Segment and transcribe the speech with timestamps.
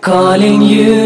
[0.00, 0.96] calling you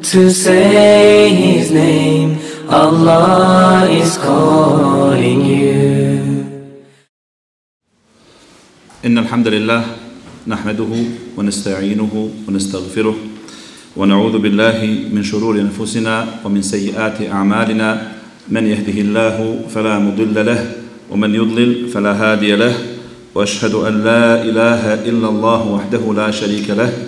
[0.00, 2.40] to say his name.
[2.68, 5.76] Allah is calling you.
[9.04, 9.82] إن الحمد لله
[10.48, 10.92] نحمده
[11.36, 12.12] ونستعينه
[12.48, 13.16] ونستغفره
[13.96, 14.78] ونعوذ بالله
[15.12, 17.88] من شرور أنفسنا ومن سيئات أعمالنا
[18.48, 19.36] من يهده الله
[19.70, 20.60] فلا مضل له
[21.10, 22.74] ومن يضلل فلا هادي له
[23.34, 27.07] واشهد ان لا اله الا الله وحده لا شريك له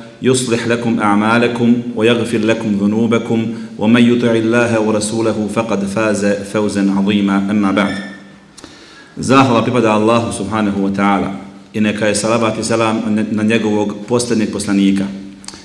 [0.22, 3.46] يصلح لكم أعمالكم ويغفر لكم ذنوبكم
[3.78, 7.94] ومن يطع الله ورسوله فقد فاز فوزا عظيما أما بعد
[9.16, 11.30] Zahvala pripada Allahu subhanahu wa ta'ala
[11.72, 13.00] i neka je salavat i salam
[13.30, 15.04] na njegovog posljednjeg poslanika,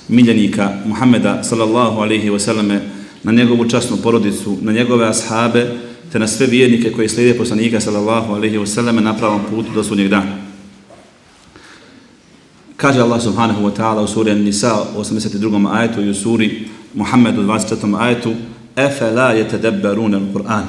[0.08, 2.80] miljenika Muhammeda sallallahu alaihi wa sallame,
[3.22, 5.66] na njegovu časnu porodicu, na njegove ashabe,
[6.12, 9.84] te na sve vjernike koji slijede poslanika sallallahu alaihi wa sallame na pravom putu do
[9.84, 10.45] sudnjeg dana.
[12.76, 15.72] Kaže Allah subhanahu wa ta'ala u suri An-Nisa 82.
[15.72, 17.96] ajetu i u suri Muhammedu 24.
[17.98, 18.34] ajetu
[18.78, 20.66] أَفَلَا يَتَدَبَّرُونَ الْقُرْآنِ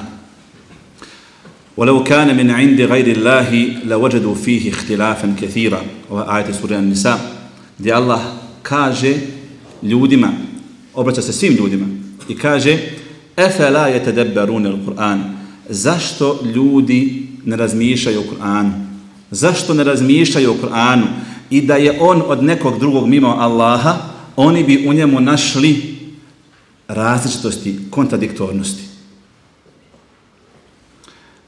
[1.77, 3.49] وَلَوْ كَانَ مِنْ عِنْدِ غَيْرِ اللَّهِ
[3.85, 7.17] لَوَجَدُوا فِيهِ اخْتِلَافًا كَثِيرًا Ova ajet suri An-Nisa
[7.79, 8.21] gdje Allah
[8.61, 9.15] kaže
[9.83, 10.29] ljudima,
[10.93, 11.85] obraća se svim ljudima
[12.29, 12.77] i kaže
[13.37, 15.19] أَفَلَا يَتَدَبَّرُونَ الْقُرْآنِ
[15.69, 18.71] Zašto ljudi ne razmišljaju o Kur'anu?
[19.31, 21.05] Zašto ne razmišljaju o Kur'anu?
[21.50, 23.96] I da je on od nekog drugog mimo Allaha,
[24.36, 25.98] oni bi u njemu našli
[26.88, 28.82] različitosti, kontradiktornosti.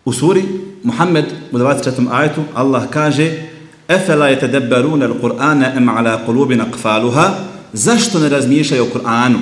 [0.04, 0.44] U suri
[0.82, 2.08] Muhammed u 24.
[2.10, 3.50] ajetu Allah kaže
[3.88, 9.38] Efela je tedebberune l-Qur'ana em ala kulubina kfaluha Zašto ne razmišljaju o Kur'anu?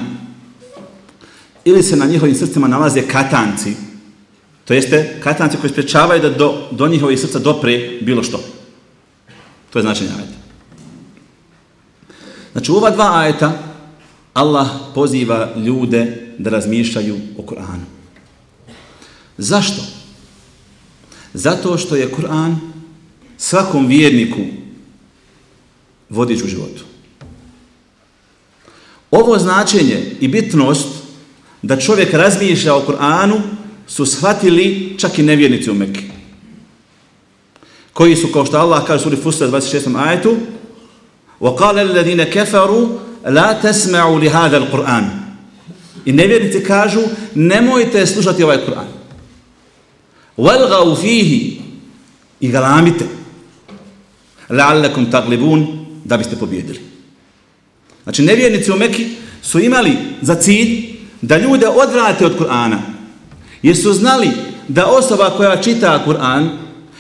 [1.65, 3.77] Ili se na njihovim srcima nalaze katanci,
[4.65, 8.41] to jeste katanci koji sprečavaju da do, do njihovih srca dopre bilo što.
[9.71, 10.38] To je značenje ajeta.
[12.53, 13.59] Znači u ova dva ajeta
[14.35, 17.85] Allah poziva ljude da razmišljaju o Kur'anu.
[19.39, 19.83] Zašto?
[21.35, 22.57] Zato što je Kur'an
[23.39, 24.41] svakom vjerniku
[26.09, 26.85] vodič u životu.
[29.11, 30.89] Ovo značenje i bitnost
[31.63, 33.41] da čovjek razmišlja o Kur'anu
[33.87, 36.03] su shvatili čak i nevjernici u Mekke.
[37.93, 40.07] Koji su, kao što Allah kaže u suri Fusra 26.
[40.07, 40.37] ajetu,
[41.40, 42.88] وقال الذين كفروا
[43.26, 45.24] لا تسمعوا لهذا القرآن
[46.06, 47.02] I nevjernici kažu,
[47.36, 48.88] nemojte slušati ovaj Kur'an.
[50.38, 51.62] Walgau fihi
[52.40, 53.06] i galamite.
[54.50, 56.80] La'allakum taglibun da biste pobjedili.
[58.04, 59.08] Znači, nevjernici u Meki
[59.42, 62.78] su imali za cilj da ljude odvrate od Kur'ana.
[63.62, 64.30] Jer su znali
[64.68, 66.50] da osoba koja čita Kur'an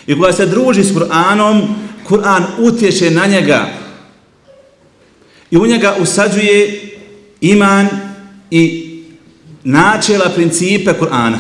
[0.08, 1.62] i koja se druži s Kur'anom,
[2.10, 3.68] Kur'an utječe na njega
[5.51, 6.83] i u njega usađuje
[7.41, 7.89] iman
[8.51, 8.85] i
[9.65, 11.39] načela principe Kur'ana.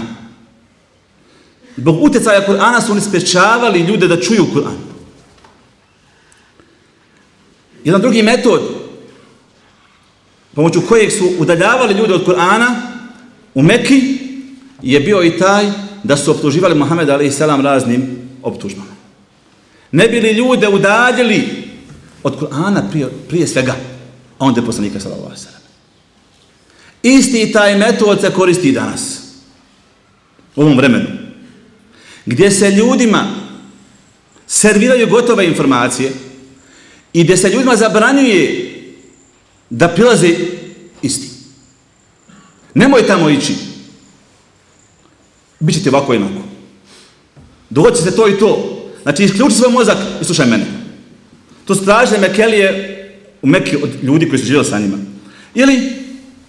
[1.76, 4.76] Zbog utjecaja Kur'ana su oni spečavali ljude da čuju Kur'an.
[7.84, 8.60] Jedan drugi metod
[10.54, 12.74] pomoću kojeg su udaljavali ljude od Kur'ana
[13.54, 14.18] u Mekki
[14.82, 15.70] je bio i taj
[16.04, 17.40] da su optuživali Muhammed a.s.
[17.40, 18.90] raznim optužbama.
[19.92, 21.48] Ne bili ljude udaljili
[22.22, 23.74] od Kur'ana prije, prije svega
[24.38, 25.60] a onda je poslanika sallallahu alaihi sallam.
[27.02, 29.20] Isti taj metod se koristi danas.
[30.56, 31.06] U ovom vremenu.
[32.26, 33.24] Gdje se ljudima
[34.46, 36.12] serviraju gotove informacije
[37.12, 38.74] i gdje se ljudima zabranjuje
[39.70, 40.34] da prilaze
[41.02, 41.28] isti.
[42.74, 43.54] Nemoj tamo ići.
[45.60, 46.42] Bićete ovako jednako.
[47.70, 48.74] Dovoći se to i to.
[49.02, 50.66] Znači, isključi svoj mozak i slušaj mene.
[51.64, 52.94] To su tražne Mekelije
[53.42, 54.96] u Mekke od ljudi koji su živjeli sa njima.
[55.54, 55.92] Ili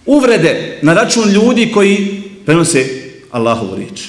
[0.06, 2.86] uvrede na račun ljudi koji prenose
[3.30, 4.00] Allahovu riječ.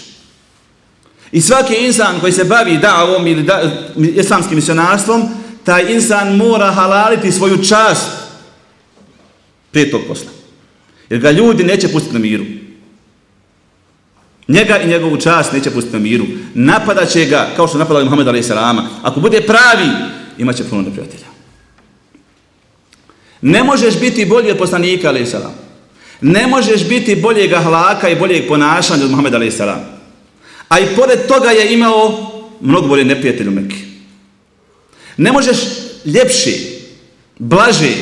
[1.31, 3.72] I svaki insan koji se bavi davom ili da,
[4.16, 5.30] islamskim misionarstvom,
[5.63, 8.10] taj insan mora halaliti svoju čast
[9.72, 10.31] prije tog posla.
[11.10, 12.44] Jer ga ljudi neće pustiti na miru.
[14.48, 16.25] Njega i njegovu čast neće pustiti na miru.
[16.54, 18.51] Napadaće ga, kao što napadali Muhammed a.s.
[19.01, 19.89] Ako bude pravi,
[20.38, 21.31] imaće puno neprijatelja.
[23.42, 25.36] Ne možeš biti bolji od poslanika, a.s.
[26.22, 29.80] Ne možeš biti boljeg ahlaka i boljeg ponašanja od Muhammed salam.
[30.70, 33.76] A i pored toga je imao mnogo bolje neprijatelj u Mekke.
[35.18, 35.58] Ne možeš
[36.06, 36.80] ljepši,
[37.40, 37.94] blaži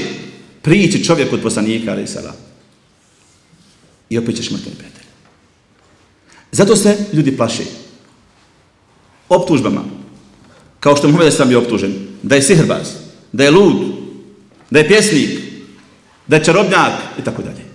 [0.61, 2.17] prići čovjek od poslanika, a.s.
[4.09, 5.05] I opet ćeš mrtvi neprijatelj.
[6.51, 7.63] Zato se ljudi plaše.
[9.29, 9.83] Optužbama.
[10.79, 11.93] Kao što Muhammed sam bio optužen.
[12.23, 12.87] Da je sihrbaz.
[13.31, 13.98] Da je lud.
[14.69, 15.39] Da je pjesnik.
[16.27, 16.93] Da je čarobnjak.
[17.19, 17.65] I tako dalje.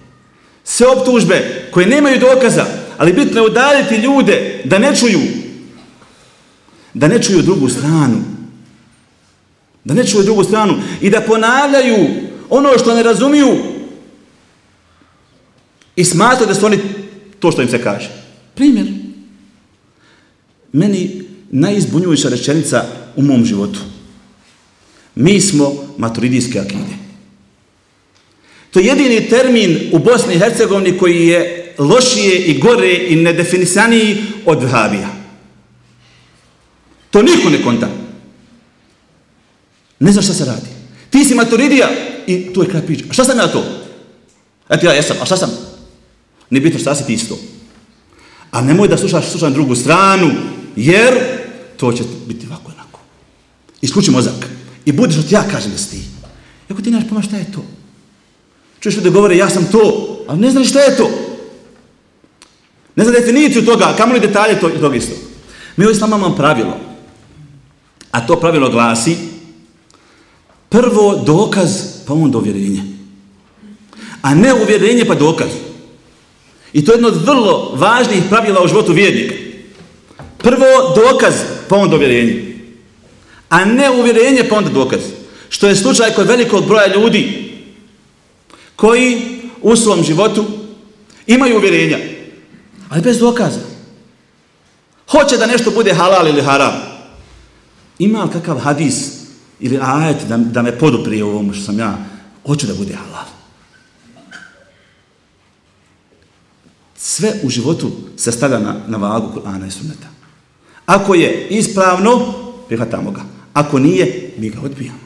[0.64, 2.66] Sve optužbe koje nemaju dokaza.
[2.98, 5.20] Ali bitno je udaljiti ljude da ne čuju.
[6.94, 8.24] Da ne čuju drugu stranu.
[9.84, 10.82] Da ne čuju drugu stranu.
[11.00, 12.08] I da ponavljaju
[12.50, 13.56] ono što ne razumiju.
[15.96, 16.78] I smatraju da su oni
[17.40, 18.10] to što im se kaže.
[18.54, 18.86] Primjer.
[20.72, 22.84] Meni najizbunjujuća rečenica
[23.16, 23.80] u mom životu.
[25.14, 27.04] Mi smo maturidijske akide.
[28.70, 34.16] To je jedini termin u Bosni i Hercegovini koji je lošije i gore i nedefinisaniji
[34.46, 35.08] od Vhabija.
[37.10, 37.88] To niko ne konta.
[40.00, 40.68] Ne znaš šta se radi.
[41.10, 41.90] Ti si maturidija
[42.26, 43.04] i tu je kraj priča.
[43.10, 43.64] A šta sam ja to?
[44.68, 45.50] Eto ja jesam, a šta sam?
[46.50, 47.38] Ne bitno šta si ti isto.
[48.50, 50.30] A nemoj da slušaš, slušaš drugu stranu,
[50.76, 51.14] jer
[51.76, 53.00] to će biti ovako onako.
[53.80, 54.53] Isključi mozak.
[54.84, 56.00] I budiš što ti ja kažem da si ti.
[56.68, 57.64] Ako ti nemaš pojma pa šta je to?
[58.80, 61.10] Čuješ ljudi govore ja sam to, ali ne znaš šta je to.
[62.96, 65.14] Ne znaš definiciju toga, kamo li detalje to, toga isto.
[65.76, 66.76] Mi u samo imamo pravilo.
[68.10, 69.16] A to pravilo glasi
[70.68, 71.70] prvo dokaz,
[72.06, 72.82] pa onda uvjerenje.
[74.22, 75.48] A ne uvjerenje pa dokaz.
[76.72, 79.34] I to je jedno od vrlo važnih pravila u životu vjernika.
[80.38, 80.66] Prvo
[80.96, 81.34] dokaz,
[81.68, 82.43] pa onda uvjerenje.
[83.48, 85.00] A ne uvjerenje, pa onda dokaz.
[85.48, 87.52] Što je slučaj kod velikog broja ljudi
[88.76, 90.44] koji u svom životu
[91.26, 91.98] imaju uvjerenja,
[92.88, 93.60] ali bez dokaza.
[95.10, 96.72] Hoće da nešto bude halal ili haram.
[97.98, 99.24] Ima li kakav hadis
[99.60, 101.98] ili ajet da, da me poduprije u ovom što sam ja,
[102.46, 103.24] hoću da bude halal.
[106.96, 110.06] Sve u životu se stavlja na, na vagu Kur'ana i Sunneta.
[110.86, 112.34] Ako je ispravno,
[112.68, 113.33] prihvatamo ga.
[113.54, 114.98] Ako nije, mi ga odbijamo.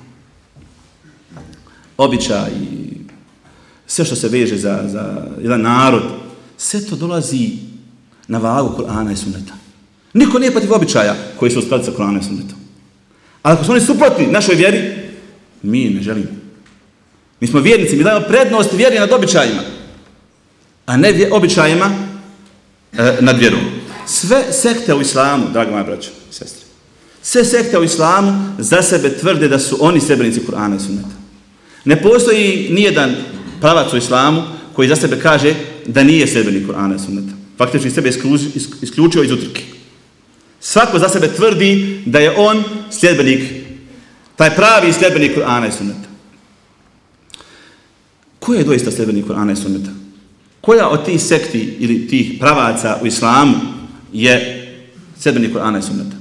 [1.97, 2.97] Običaj i
[3.87, 6.03] sve što se veže za, za jedan narod,
[6.57, 7.51] sve to dolazi
[8.29, 9.55] na vagu Kur'ana i Sunneta.
[10.15, 12.59] Niko nije protiv običaja koji su uskladi sa Kur'anom i Sunnetom.
[13.43, 14.95] Ali ako su oni suprotni našoj vjeri,
[15.63, 16.39] mi ne želimo.
[17.41, 19.63] Mi smo vjernici, mi dajemo prednost vjeri nad običajima
[20.89, 21.91] a ne običajima
[22.93, 23.61] e, nad vjerom.
[24.07, 26.67] Sve sekte u islamu, dragi moja braćo i sestre,
[27.29, 31.17] sve sekte u islamu za sebe tvrde da su oni srebrnici Kur'ana i Sunneta.
[31.85, 33.15] Ne postoji nijedan
[33.61, 34.43] pravac u islamu
[34.73, 35.55] koji za sebe kaže
[35.87, 37.33] da nije sebenik Kur'ana i Sunneta.
[37.59, 38.11] Faktično sebe
[38.83, 39.63] isključio iz utrke.
[40.61, 43.43] Svako za sebe tvrdi da je on sljedbenik,
[44.37, 46.09] taj pravi sljedbenik Kur'ana i Sunneta.
[48.39, 49.91] Ko je doista sljedbenik Kur'ana i Sunneta?
[50.61, 53.55] koja od tih sekti ili tih pravaca u islamu
[54.13, 54.65] je
[55.19, 56.18] sljedbenik Kur'ana i sunneta?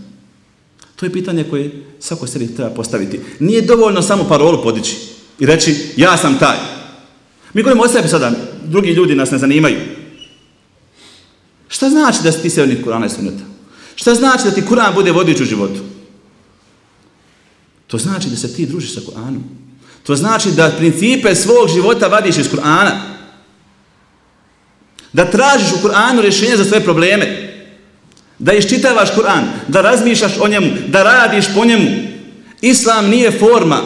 [0.97, 3.19] To je pitanje koje svako sebi treba postaviti.
[3.39, 4.97] Nije dovoljno samo parolu podići
[5.39, 6.57] i reći ja sam taj.
[7.53, 8.31] Mi govorimo o sebi sada,
[8.65, 9.77] drugi ljudi nas ne zanimaju.
[11.67, 13.43] Šta znači da si ti sedmeni Kur'ana i Sunneta?
[13.95, 15.79] Šta znači da ti Kur'an bude vodič u životu?
[17.87, 19.41] To znači da se ti družiš sa Kur'anom.
[20.03, 22.91] To znači da principe svog života vadiš iz Kur'ana
[25.13, 27.46] da tražiš u Kur'anu rješenje za svoje probleme,
[28.39, 31.89] da iščitavaš Kur'an, da razmišljaš o njemu, da radiš po njemu.
[32.61, 33.81] Islam nije forma.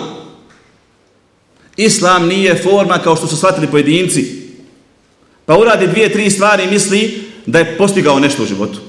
[1.78, 4.42] Islam nije forma kao što su shvatili pojedinci.
[5.46, 8.80] Pa uradi dvije, tri stvari i misli da je postigao nešto u životu.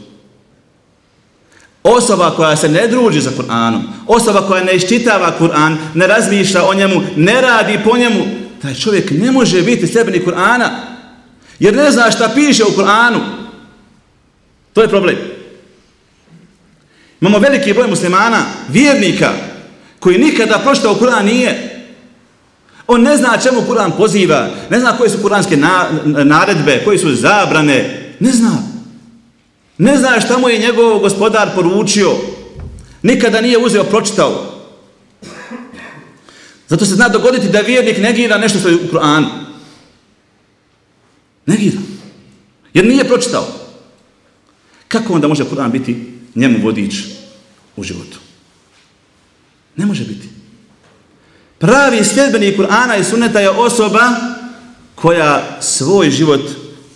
[1.82, 6.74] Osoba koja se ne druži za Kur'anom, osoba koja ne iščitava Kur'an, ne razmišlja o
[6.74, 8.24] njemu, ne radi po njemu,
[8.62, 10.68] taj čovjek ne može biti sljedbenik Kur'ana,
[11.58, 13.18] jer ne zna šta piše u Kur'anu.
[14.72, 15.31] To je problem.
[17.22, 19.32] Imamo veliki broj muslimana, vjernika,
[20.00, 21.68] koji nikada pročitao Kur'an nije.
[22.86, 27.14] On ne zna čemu Kur'an poziva, ne zna koje su kuranske na, naredbe, koje su
[27.14, 28.62] zabrane, ne zna.
[29.78, 32.10] Ne zna šta mu je njegov gospodar poručio.
[33.02, 34.62] Nikada nije uzeo, pročitao.
[36.68, 39.28] Zato se zna dogoditi da vjernik negira nešto što je u Kur'anu.
[41.46, 41.78] Negira.
[42.74, 43.46] Jer nije pročitao.
[44.88, 46.94] Kako onda može Kur'an biti njemu vodič
[47.76, 48.18] u životu?
[49.76, 50.28] Ne može biti.
[51.58, 54.10] Pravi sljedbenik Kur'ana i sunneta je osoba
[54.94, 56.40] koja svoj život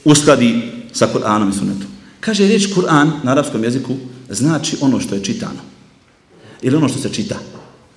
[0.04, 1.86] uskladi sa Kur'anom i sunnetom.
[2.20, 3.96] Kaže riječ Kur'an na arapskom jeziku
[4.28, 5.60] znači ono što je čitano.
[6.62, 7.38] Ili ono što se čita.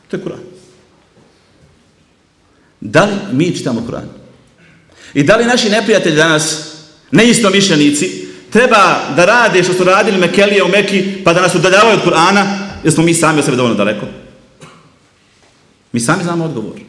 [0.08, 0.43] To je Kur'an.
[2.81, 4.08] Da li mi čitamo Kur'an?
[5.13, 6.74] I da li naši neprijatelji danas,
[7.12, 11.98] neisto mišljenici, treba da rade što su radili Mekelije u Meki, pa da nas udaljavaju
[11.98, 12.46] od Kur'ana,
[12.84, 14.06] jer smo mi sami od sebe dovoljno daleko?
[15.91, 16.79] Mi sami znamo odgovor.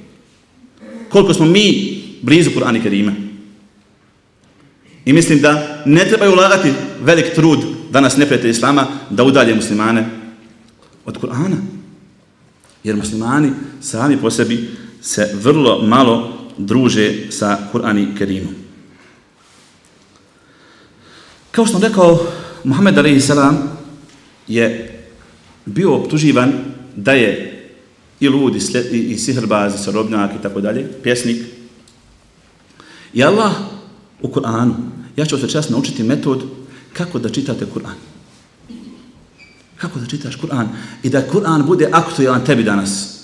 [1.08, 3.12] Koliko smo mi blizu Kur'ana i Kerima.
[5.04, 7.58] I mislim da ne trebaju ulagati velik trud
[7.90, 10.06] danas neprijatelji Islama da udalje muslimane
[11.06, 11.56] od Kur'ana.
[12.84, 13.50] Jer muslimani
[13.80, 14.70] sami po sebi
[15.02, 18.59] se vrlo malo druže sa Kur'an i Kerimom.
[21.50, 22.26] Kao što sam rekao,
[22.64, 23.30] Muhammed a.s.
[24.48, 24.96] je
[25.66, 26.52] bio optuživan
[26.96, 27.50] da je
[28.20, 31.42] i lud, i, sle, i, i sihrbaz, i sorobnjak, i tako dalje, pjesnik.
[33.12, 33.52] I Allah
[34.22, 34.74] u Kur'anu,
[35.16, 36.44] ja ću se čas naučiti metod
[36.92, 37.96] kako da čitate Kur'an.
[39.76, 40.68] Kako da čitaš Kur'an
[41.02, 43.20] i da Kur'an bude aktualan tebi danas.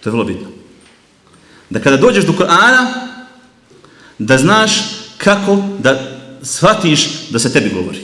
[0.00, 0.46] To je vrlo bitno.
[1.70, 2.86] Da kada dođeš do Kur'ana,
[4.18, 4.72] da znaš
[5.18, 6.15] kako da
[6.46, 7.98] shvatiš da se tebi govori.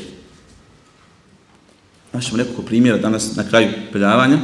[2.12, 4.38] Našemo nekoliko primjera danas na kraju predavanja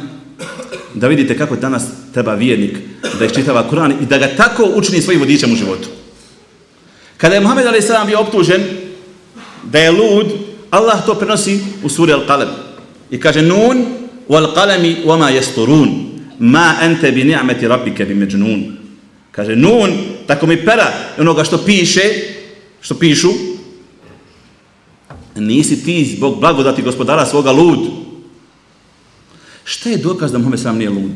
[0.95, 1.83] da vidite kako danas
[2.15, 2.77] treba vjernik
[3.19, 5.89] da iščitava Kur'an i da ga tako učini svojim vodičem u životu.
[7.17, 8.07] Kada je Muhammed a.s.
[8.07, 8.63] bio optužen
[9.65, 10.27] da je lud,
[10.71, 12.49] Allah to prenosi u suri Al-Qalam.
[13.11, 13.85] I kaže, nun
[14.29, 15.89] wal qalami wama yasturun
[16.39, 18.77] ma ente bi ni'meti rabbike bi međnun.
[19.31, 19.93] Kaže, nun,
[20.27, 22.03] tako mi pera onoga što piše,
[22.81, 23.31] što pišu,
[25.41, 27.79] nisi ti zbog blagodati gospodara svoga lud.
[29.65, 31.13] Šta je dokaz da Muhammed sam nije lud?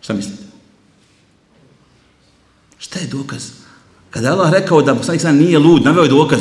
[0.00, 0.42] Šta mislite?
[2.78, 3.50] Šta je dokaz?
[4.10, 6.40] Kada Allah rekao da poslanik sam nije lud, naveo je dokaz.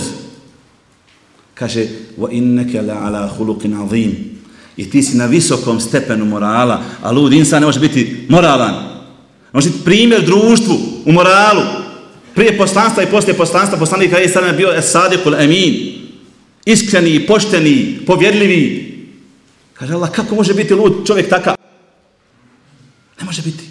[1.53, 4.37] Kaže, wa inneke la ala hulukin azim.
[4.77, 8.73] I ti si na visokom stepenu morala, a lud insan ne može biti moralan.
[9.53, 11.86] Ne može biti primjer društvu u moralu.
[12.37, 15.73] Prije poslanstva i poslije poslanstva, poslanik je sada bio esadikul Amin.
[16.65, 18.93] Iskreni, pošteni, povjerljivi.
[19.73, 21.55] Kaže Allah, kako može biti lud čovjek takav?
[23.19, 23.63] Ne može biti.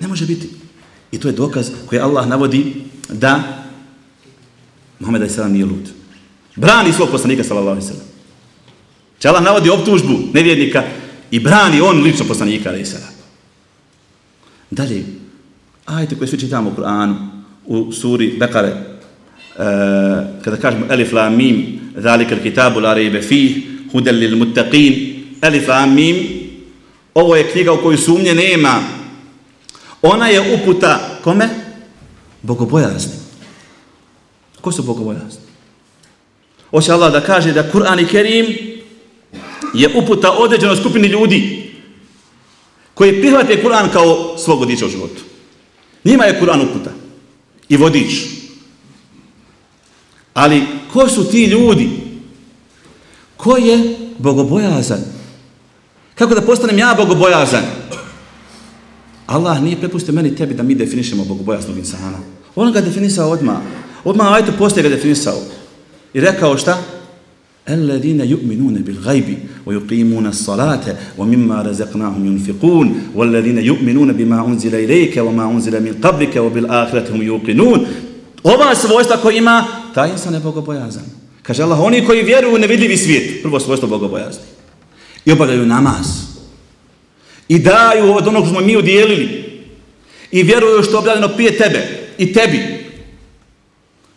[0.00, 0.48] Ne može biti.
[1.12, 2.74] I to je dokaz koji Allah navodi
[3.08, 3.64] da
[4.98, 5.36] Muhammed a.s.
[5.48, 5.92] nije lud.
[6.56, 8.06] Brani svog poslanika, sallallahu alaihi sallam.
[9.18, 10.84] Če Allah navodi optužbu nevjernika
[11.30, 13.12] i brani on lično poslanika, alaihi sallam.
[14.70, 15.04] Dalje,
[15.86, 17.14] ajte koje svi čitamo u Kur'anu,
[17.66, 18.76] u suri Bekare, e,
[20.44, 26.16] kada kažemo Elif la mim, zalika kitabu la rejbe fih, hudel lil muttaqin, elif Mim,
[27.14, 28.80] ovo je knjiga u kojoj sumnje nema.
[30.02, 31.48] Ona je uputa, kome?
[32.42, 33.12] Bogobojazni.
[34.60, 35.42] Ko su bogobojazni?
[36.70, 38.46] Hoće Allah da kaže da Kur'an i Kerim
[39.74, 41.70] je uputa određenoj skupini ljudi
[42.94, 45.22] koji prihvate Kur'an kao svog vodiča u životu.
[46.04, 46.90] Njima je Kur'an uputa
[47.68, 48.12] i vodič.
[50.34, 52.02] Ali ko su ti ljudi
[53.42, 55.00] Ko je bogobojazan?
[56.14, 57.64] Kako da postanem ja bogobojazan?
[59.26, 62.18] Allah nije prepustio meni tebi da mi definišemo bogobojaznog insana.
[62.54, 63.56] On ga definisao odmah.
[64.04, 65.38] Odmah ajto poslije ga definisao.
[66.14, 66.82] I rekao šta?
[67.68, 75.82] الذين يؤمنون بالغيب ويقيمون الصلاة ومما رزقناهم ينفقون والذين يؤمنون بما أنزل إليك وما أنزل
[75.82, 77.86] من قبلك وبالآخرة هم يوقنون
[78.46, 79.64] أبا سبوشتا كيما
[79.94, 81.02] تاين سنة بوغو بيازن
[81.44, 84.42] كاش الله oni koji vjeruju u nevidljivi svijet, prvo svojstvo bogobojazni,
[85.24, 86.32] i obavljaju namaz,
[87.48, 89.44] I daju od onog što smo mi udjelili.
[90.30, 91.88] I vjeruju što je objavljeno prije tebe
[92.18, 92.60] i tebi.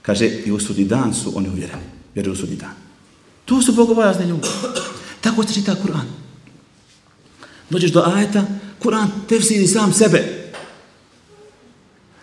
[0.02, 1.84] Kaže, i u sudi dan su oni uvjereni.
[2.16, 2.85] Vjeruju u sudi dan.
[3.46, 4.48] To su bogobojazni ljudi.
[5.22, 6.06] Tako se čita Kur'an.
[7.70, 8.46] Dođeš do ajeta,
[8.84, 10.52] Kur'an tefsiri sam sebe.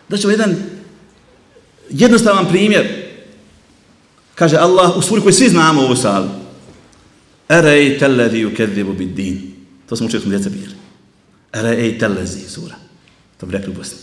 [0.09, 0.57] Da ćemo jedan
[1.91, 2.87] jednostavan primjer.
[4.35, 6.29] Kaže Allah u suri koju svi znamo u ovoj sali.
[7.49, 9.55] Erej telladhi ukedzibu bid din.
[9.89, 10.75] To smo učili smo djeca bili.
[11.53, 12.75] Erej telladhi sura.
[13.41, 13.99] To bi rekli u Bosni.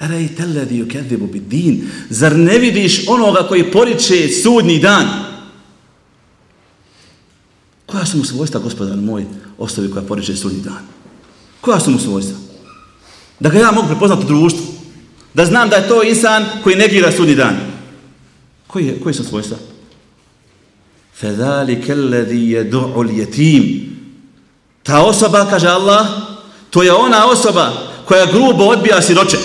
[0.00, 1.90] Erej telladhi ukedzibu bid din.
[2.10, 5.35] Zar ne vidiš onoga koji poriče sudni dan?
[7.95, 9.25] Koja su mu svojstva, gospodar moj,
[9.57, 10.87] ostavi koja poriče sudni dan?
[11.61, 12.37] Koja su mu svojstva?
[13.39, 14.65] Da ga ja mogu prepoznati u društvu.
[15.33, 17.55] Da znam da je to insan koji negira sudni dan.
[18.67, 19.57] Koji, je, koji su svojstva?
[21.21, 23.63] فَذَلِكَ الَّذِي يَدُعُ الْيَتِيمِ
[24.83, 26.07] Ta osoba, kaže Allah,
[26.69, 27.73] to je ona osoba
[28.05, 29.37] koja grubo odbija siroče.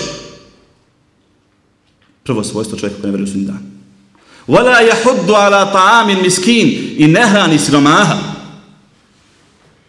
[2.23, 3.77] Prvo svojstvo čovjeka koji ne veruje u sudni dan.
[4.47, 8.30] وَلَا يَحُدُّ عَلَى طَعَامٍ مِسْكِينَ I ne hrani siromaha.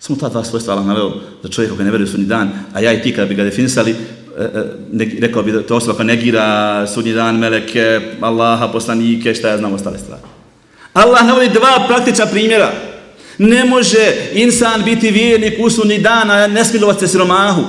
[0.04, 1.12] Samo ta dva svojstva Allah naveo
[1.44, 3.44] za čovjeka koji ne veruje u sudnji dan, a ja i ti kada bi ga
[3.44, 3.96] definisali, e,
[4.44, 9.50] e, ne, rekao bi da to osoba koja negira sudnji dan, meleke, Allaha, poslanike, šta
[9.50, 10.22] ja znam, ostale stvari.
[10.94, 12.72] Allah navodi dva praktična primjera.
[13.38, 17.64] Ne može insan biti vjernik u sudnji dan, a ne smilovat se siromahu.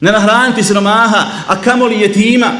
[0.00, 2.50] Ne nahraniti siromaha, a kamoli je tima.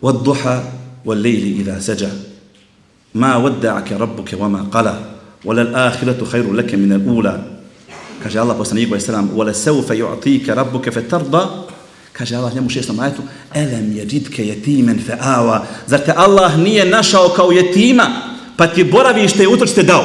[0.00, 0.62] Od duha,
[1.04, 2.27] od lejli i da seđa.
[3.14, 5.00] ما ودعك ربك وما قلى
[5.44, 7.58] وللآخرة خير لك من الأولى.
[8.24, 11.64] كاجا الله بوسنا يقول السلام ولسوف يعطيك ربك فترضى
[12.14, 13.14] كاجا الله نمو شيء سمعت
[13.56, 18.08] ألم يجدك يتيما فآوى زرت الله نية نشا كو يتيما
[18.58, 20.02] فتي بورافيش تي وتر تداو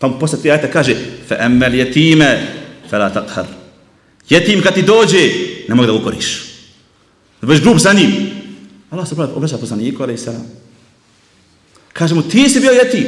[0.00, 0.96] فم بوسنا آية كاجا
[1.28, 2.48] فأما اليتيمة
[2.90, 3.46] فلا تقهر
[4.30, 5.32] يتيم كاتي دوجي
[5.68, 6.40] نمو كوريش
[7.42, 8.12] بس جروب سنين
[8.92, 10.46] الله سبحانه وتعالى بوسنا يقول عليه السلام
[11.92, 13.06] Kaže mu, ti si bio jetim.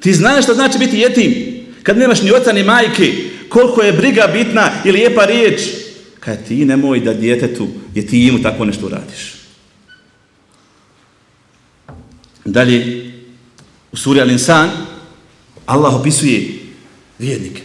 [0.00, 1.34] Ti znaš što znači biti jetim.
[1.82, 3.12] Kad nemaš ni oca ni majke,
[3.48, 5.60] koliko je briga bitna ili lijepa riječ.
[6.20, 9.34] Kaže, ti nemoj da djetetu, jetimu tako nešto radiš.
[12.44, 13.10] Dalje,
[13.92, 14.68] u suri Al-Insan,
[15.66, 16.58] Allah opisuje
[17.18, 17.62] vjernike.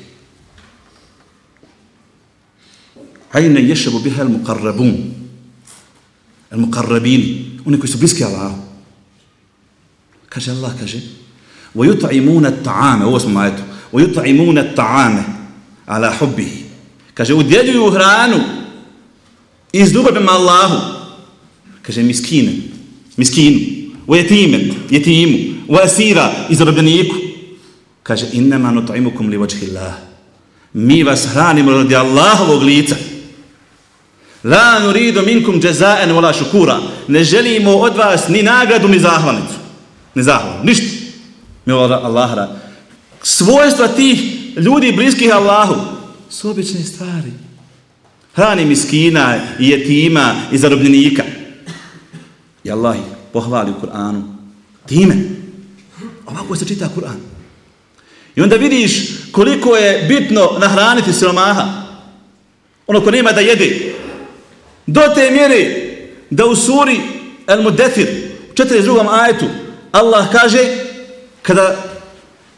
[3.32, 4.94] Ajne ješebu biha al-muqarrabun.
[6.52, 7.46] Al-muqarrabin.
[7.66, 8.67] Oni koji su bliski Allahu.
[10.37, 10.99] Kaže Allah, kaže,
[11.77, 13.63] وَيُطْعِمُونَ الطَّعَامَ Ovo smo majetu.
[13.93, 15.23] وَيُطْعِمُونَ الطَّعَامَ
[15.89, 16.53] عَلَى حُبِّهِ
[17.15, 18.41] Kaže, udjeljuju hranu
[19.73, 20.77] iz ljubav prema Allahu.
[21.83, 22.53] Kaže, miskine,
[23.17, 23.61] miskinu,
[24.07, 27.17] u jetimen, jetimu, u asira, iz robljeniku.
[28.03, 29.95] Kaže, innama nut'imukum li vajhi Allah.
[30.73, 32.97] Mi vas hranimo radi Allahovog lica.
[34.45, 36.81] La nuridu minkum jazaa'an wala shukura.
[37.09, 39.55] Ne želimo od vas ni nagradu ni zahvalnicu.
[40.18, 40.98] nezahvalno, ništa.
[41.66, 42.50] Mi Allah Allah
[43.24, 44.20] Svojstva tih
[44.58, 45.76] ljudi bliskih Allahu
[46.30, 47.32] su obične stvari.
[48.36, 51.24] Hrani miskina i jetima i zarobljenika.
[52.64, 53.04] I Allah ih
[53.34, 54.22] pohvali u Kur'anu.
[54.86, 55.16] Time.
[56.26, 57.20] Ovako se čita Kur'an.
[58.36, 61.84] I onda vidiš koliko je bitno nahraniti siromaha.
[62.88, 63.94] Ono ko nema da jede.
[64.86, 65.88] Do te mjere
[66.30, 67.00] da u suri
[67.48, 68.08] Al-Mudathir
[68.52, 69.22] u 42.
[69.22, 69.46] ajetu
[69.92, 70.60] Allah kaže
[71.42, 71.76] kada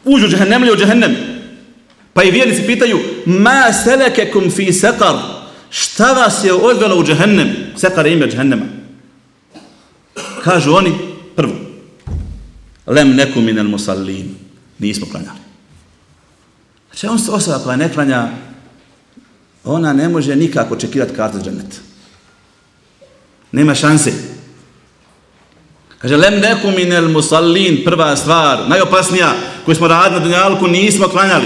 [0.04, 1.16] uđu džahennemlje u džahennem
[2.12, 5.16] pa i vjernici pitaju ma selekekum fi sekar
[5.70, 8.64] šta vas je odvelo u džahennem sekar je ime džahennema
[10.44, 10.92] kažu oni
[11.36, 11.70] prvo
[12.90, 14.34] lem neku minel musallin.
[14.78, 15.38] Nismo klanjali.
[16.86, 18.28] Znači on se osoba koja ne klanja
[19.64, 21.76] ona ne može nikako čekirati kartu džaneta
[23.52, 24.12] Nema šanse.
[26.00, 29.34] Kaže, lem neku minel musallin, prva stvar, najopasnija,
[29.64, 31.44] koju smo radili na dunjalku, nismo klanjali.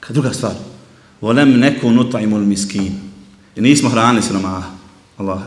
[0.00, 0.52] Kad druga stvar,
[1.20, 3.00] volem neku nuta'imul miskin.
[3.56, 4.70] I nismo hranili se namaha.
[5.18, 5.40] Allah.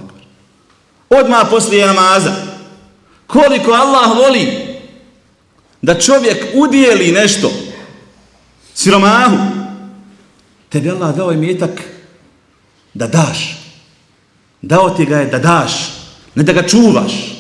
[1.09, 2.33] Odmah poslije namaza.
[3.27, 4.47] Koliko Allah voli
[5.81, 7.51] da čovjek udijeli nešto
[8.73, 9.37] siromahu,
[10.69, 11.81] tebi Allah dao je mjetak
[12.93, 13.57] da daš.
[14.61, 15.71] Dao ti ga je da daš,
[16.35, 17.35] ne da ga čuvaš.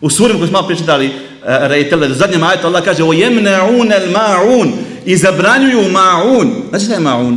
[0.00, 1.12] U surim koji smo malo pričitali, uh,
[1.46, 4.72] e, rejtele, u zadnjem ajetu Allah kaže o jemne'un el ma'un
[5.06, 6.50] i zabranjuju ma'un.
[6.68, 7.36] Znači šta je ma'un?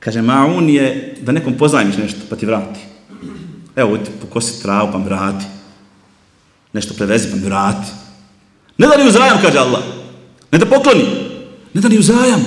[0.00, 2.80] Kaže ma'un je da nekom pozajmiš nešto pa ti vrati.
[3.76, 5.44] Evo, ti pokosi travu pa mi vrati.
[6.72, 7.88] Nešto prevezi pa mi vrati.
[8.78, 9.82] Ne da li uzajam, kaže Allah.
[10.52, 11.04] Ne da pokloni,
[11.74, 12.44] ne da li uzajam.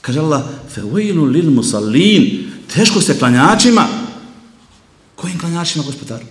[0.00, 0.42] Kaže Allah,
[0.74, 4.05] fe lil musallin, teško se klanjačima.
[5.16, 6.24] Kojim klanjačima, gospodaru?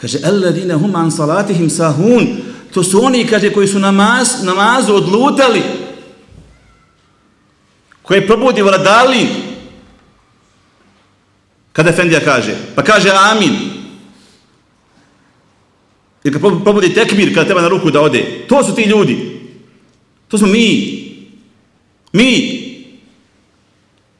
[0.00, 2.26] Kaže, alladine hum an salatihim sahun.
[2.74, 5.62] To su oni, kaže, koji su namaz, namazu odlutali.
[8.02, 9.28] Koje probudi vladali.
[11.72, 13.56] Kada Efendija kaže, pa kaže amin.
[16.24, 18.44] I kad probudi tekbir, kada treba na ruku da ode.
[18.48, 19.40] To su ti ljudi.
[20.28, 20.98] To smo mi.
[22.12, 22.58] Mi.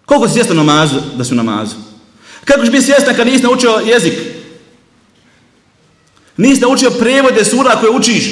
[0.05, 1.88] Koliko si svjestan namazu, da su namazu?
[2.49, 4.15] Kako ćeš biti svjestan kad nisi naučio jezik?
[6.37, 8.25] Nisi naučio prevode sura koje učiš.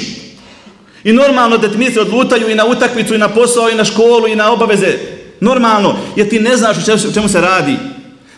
[1.03, 4.27] I normalno da ti misli odlutaju i na utakmicu, i na posao, i na školu,
[4.27, 4.97] i na obaveze.
[5.39, 6.77] Normalno, jer ti ne znaš
[7.09, 7.77] o čemu se radi.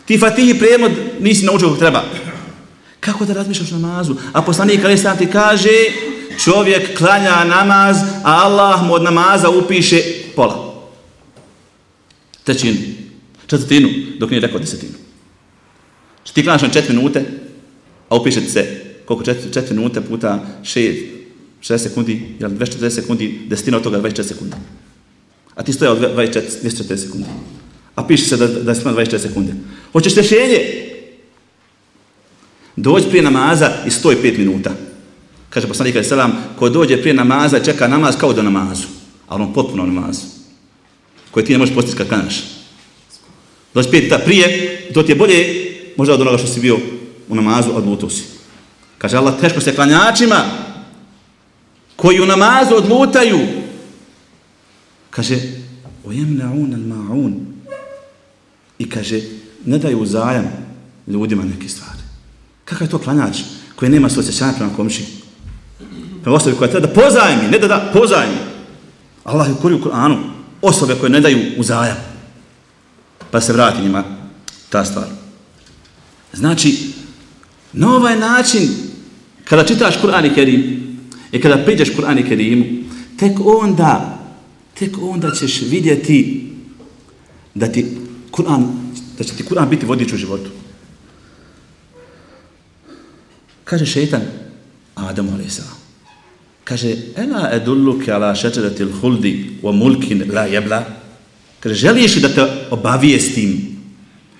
[0.05, 2.03] Ti fatihi prevod nisi naučio kako treba.
[2.99, 4.15] Kako da razmišljaš namazu?
[4.33, 5.69] A poslanik Ali sam ti kaže,
[6.43, 10.01] čovjek klanja namaz, a Allah mu od namaza upiše
[10.35, 10.73] pola.
[12.43, 12.77] Trećinu.
[13.47, 13.89] Četvrtinu,
[14.19, 15.09] dok nije rekao desetinu.
[16.23, 17.25] Što ti klanjaš na četiri minute,
[18.10, 20.99] a upiše se koliko četiri, četiri minute puta šest,
[21.62, 24.55] šest sekundi, jel 240 sekundi, desetina od toga 24 sekundi.
[25.55, 27.25] A ti stoja od 24, 240 sekundi.
[27.95, 29.53] A piše se da, da je 24 sekunde.
[29.91, 30.89] Hoćeš rješenje?
[32.75, 34.71] Dođi prije namaza i stoj 5 minuta.
[35.49, 38.88] Kaže poslanik Ali Salam, ko dođe prije namaza, čeka namaz kao do namazu.
[39.27, 40.21] Ali on potpuno namazu.
[41.32, 42.43] Koje ti ne možeš postići kad kanaš.
[43.73, 45.68] Dođi pet minuta prije, to ti je bolje
[45.99, 46.77] možda od onoga što si bio
[47.29, 48.23] u namazu, odlutao si.
[48.97, 50.43] Kaže Allah, teško se klanjačima
[51.95, 53.39] koji u namazu odlutaju.
[55.09, 55.39] Kaže,
[56.05, 57.33] ojemnaun al ma'un.
[58.79, 59.21] I kaže,
[59.65, 60.47] ne daju zajam
[61.07, 61.99] ljudima neke stvari.
[62.65, 63.38] Kakav je to klanjač
[63.75, 65.05] koji nema svoj sjećanja prema komši?
[66.21, 68.38] Prema osobi koja treba da pozajmi, ne da da, pozajmi.
[69.23, 70.17] Allah je kuri u Kur'anu
[70.62, 71.97] osobe koje ne daju uzajam.
[73.31, 74.03] Pa se vrati njima
[74.69, 75.18] ta stvar.
[76.33, 76.77] Znači,
[77.73, 78.69] na ovaj način,
[79.43, 80.89] kada čitaš Kur'an i Kerim,
[81.31, 82.65] i kada priđeš Kur'an i Kerimu,
[83.17, 84.19] tek onda,
[84.79, 86.49] tek onda ćeš vidjeti
[87.55, 87.85] da ti
[88.31, 88.67] Kur'an,
[89.17, 90.49] da će ti Kur'an biti vodič u životu.
[93.63, 94.21] Kaže šeitan,
[94.95, 95.61] Adamu a.s.
[96.63, 100.85] Kaže, ela edulluke ala šečeratil huldi wa mulkin la jebla.
[101.59, 103.77] Kaže, želiš da te obavijestim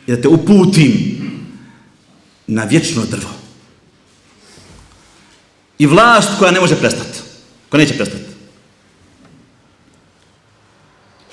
[0.08, 1.19] i da te uputim
[2.50, 3.30] na vječno drvo.
[5.80, 7.20] I vlast koja ne može prestati.
[7.70, 8.24] Koja neće prestati.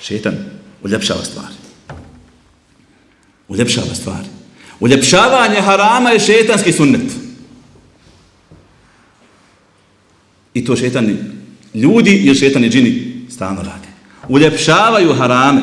[0.01, 0.35] Šetan
[0.83, 1.55] uljepšava stvari.
[3.49, 4.29] Uljepšava stvari.
[4.81, 7.13] Uljepšavanje harama je šetanski sunnet.
[10.55, 11.17] I to šetani
[11.75, 13.89] ljudi i šetani džini stalno rade.
[14.29, 15.63] Uljepšavaju harame.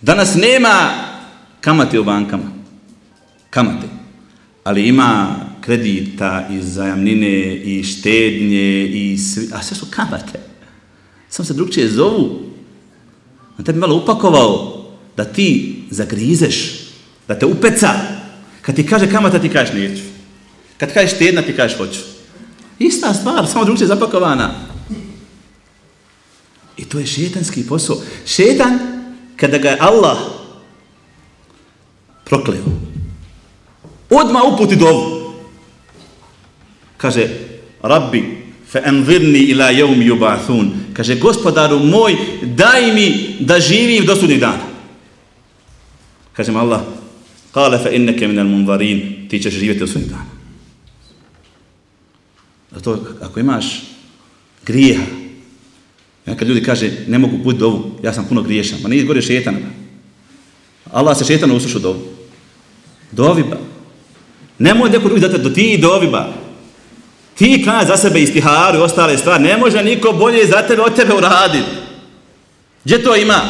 [0.00, 0.90] Danas nema
[1.60, 2.56] kamate u bankama.
[3.50, 3.85] Kamate.
[4.66, 10.40] Ali ima kredita i zajamnine i štednje i svi, a sve su kamate.
[11.28, 12.40] Samo se drugčije zovu.
[13.58, 14.84] On tebi malo upakovao
[15.16, 16.88] da ti zagrizeš,
[17.28, 17.90] da te upeca.
[18.62, 20.02] Kad ti kaže kamata, ti kažeš neću.
[20.76, 22.00] Kad kažeš štedna, ti kažeš hoću.
[22.78, 24.50] Ista stvar, samo drugčije zapakovana.
[26.76, 27.96] I to je šetanski posao.
[28.26, 28.78] Šetan,
[29.36, 30.18] kada ga je Allah
[32.24, 32.64] prokleo,
[34.10, 35.34] odma uputi dovu.
[36.96, 37.28] Kaže,
[37.82, 38.22] Rabbi,
[38.68, 40.70] fe envirni ila jevmi yubathun.
[40.92, 44.64] Kaže, gospodaru moj, daj mi da živim do sudnjeg dana.
[46.32, 46.82] Kaže mu Allah,
[47.52, 50.36] kale fe inneke minel munvarin, ti ćeš živjeti do sudnjeg dana.
[52.72, 53.82] Zato ako imaš
[54.66, 55.04] grijeha,
[56.26, 59.22] ja kad ljudi kaže ne mogu put dovu, ja sam puno griješan, ma nije gore
[59.22, 59.56] šetan.
[60.90, 62.00] Allah se šetanu uslušao dovu.
[63.12, 63.75] Dovi ba.
[64.58, 66.32] Nemoj neko drugi zato do ti dovi ba.
[67.34, 70.96] Ti kana za sebe istiharu i ostale stvari, ne može niko bolje za tebe od
[70.96, 71.70] tebe uraditi.
[72.84, 73.40] Gdje to ima?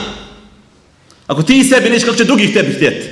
[1.27, 3.09] Ako ti sebi neće, kako će drugih tebi htjeti?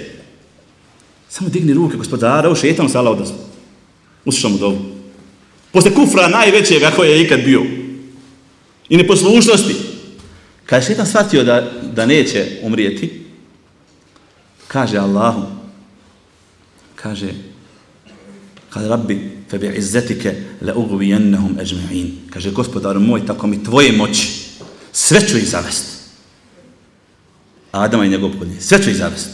[1.28, 3.37] Samo digni ruke, gospodara, u šetanu sa Allah odazvu.
[4.24, 4.94] Uslušao mu dovu
[5.74, 7.62] posle kufra najvećeg koji je ikad bio.
[8.88, 9.74] I neposlušnosti.
[10.66, 13.24] Kad je šetan shvatio da, da neće umrijeti,
[14.68, 15.42] kaže Allahu,
[16.94, 17.28] kaže,
[18.74, 22.08] Kaže, rabbi, febi izzetike le ugubi jennehum ežmi'in.
[22.30, 24.28] Kaže, gospodaru moj, tako mi tvoje moći,
[24.92, 25.84] sve ću ih zavest.
[27.72, 29.30] Adama i njegov podnije, sve ću ih zavest.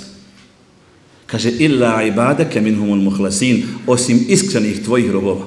[1.26, 5.46] Kaže, illa ibadake minhumul muhlasin, osim iskrenih tvojih robova.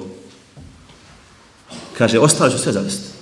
[1.98, 3.14] Kaže, ostalo ću sve zavest.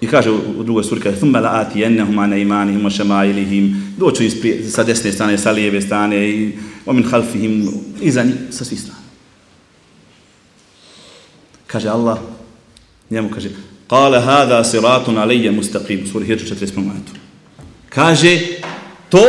[0.00, 4.30] I kaže u drugoj suri, kaže, thumma la'ati jennehum ane imanihim o šemailihim, doću im
[4.70, 6.52] sa desne strane, sa lijeve strane i
[6.85, 7.69] وَمِنْ خَلْفِهِمْ
[8.01, 8.99] Iza njih, sa svih strana.
[11.67, 12.17] Kaže Allah,
[13.09, 13.49] njemu kaže,
[13.89, 16.77] قَالَ هَذَا صِرَاتٌ عَلَيَّ مُسْتَقِيمُ Suri Hirču 40.
[16.77, 17.11] momentu.
[17.89, 18.39] Kaže,
[19.09, 19.23] to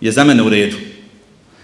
[0.00, 0.76] je za mene u redu.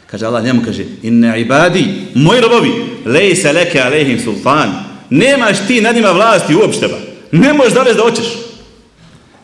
[0.07, 2.71] Kaže Allah njemu, kaže, inne ibadi, moji robovi,
[3.07, 4.73] lejse leke alehim sultan,
[5.11, 6.99] nemaš ti nad njima vlasti uopšte ba.
[7.33, 8.27] Ne možeš da da hoćeš.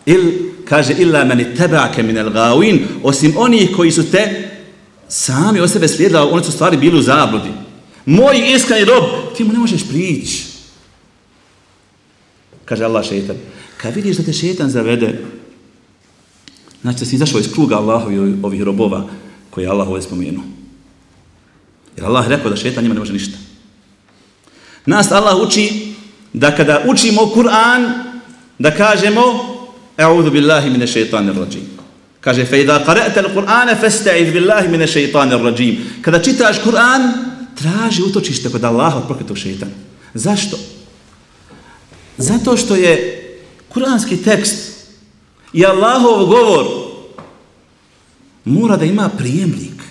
[0.07, 0.21] Il,
[0.65, 4.49] kaže, illa meni tebake min el gawin, osim onih koji su te
[5.14, 7.50] sami o sebe slijedila, oni su stvari bili u zabludi.
[8.06, 9.04] Moj iskreni rob,
[9.38, 10.44] ti mu ne možeš prići.
[12.66, 13.36] Kaže Allah šeitan,
[13.78, 15.26] kad vidiš da te šeitan zavede,
[16.82, 19.08] znači da si izašao iz kruga Allahovi ovih robova
[19.50, 20.44] koje je Allah ovdje spomenuo.
[21.98, 23.38] Jer Allah rekao da šeitan njima ne može ništa.
[24.86, 25.94] Nas Allah uči
[26.34, 28.04] da kada učimo Kur'an,
[28.60, 29.22] da kažemo
[29.98, 31.73] A'udhu billahi mine šeitanir rajim.
[32.24, 35.82] Kaže, fe idha qara'ta al-Qur'ana fasta'iz billahi mine šeitanir rajim.
[36.02, 37.10] Kada čitaš Kur'an,
[37.56, 39.72] traži utočište kod Allaha od prokretog šeitana.
[40.14, 40.58] Zašto?
[42.18, 43.20] Zato što je
[43.70, 44.88] kuranski tekst
[45.54, 46.66] i Allahov govor
[48.46, 49.84] mora da ima prijemnik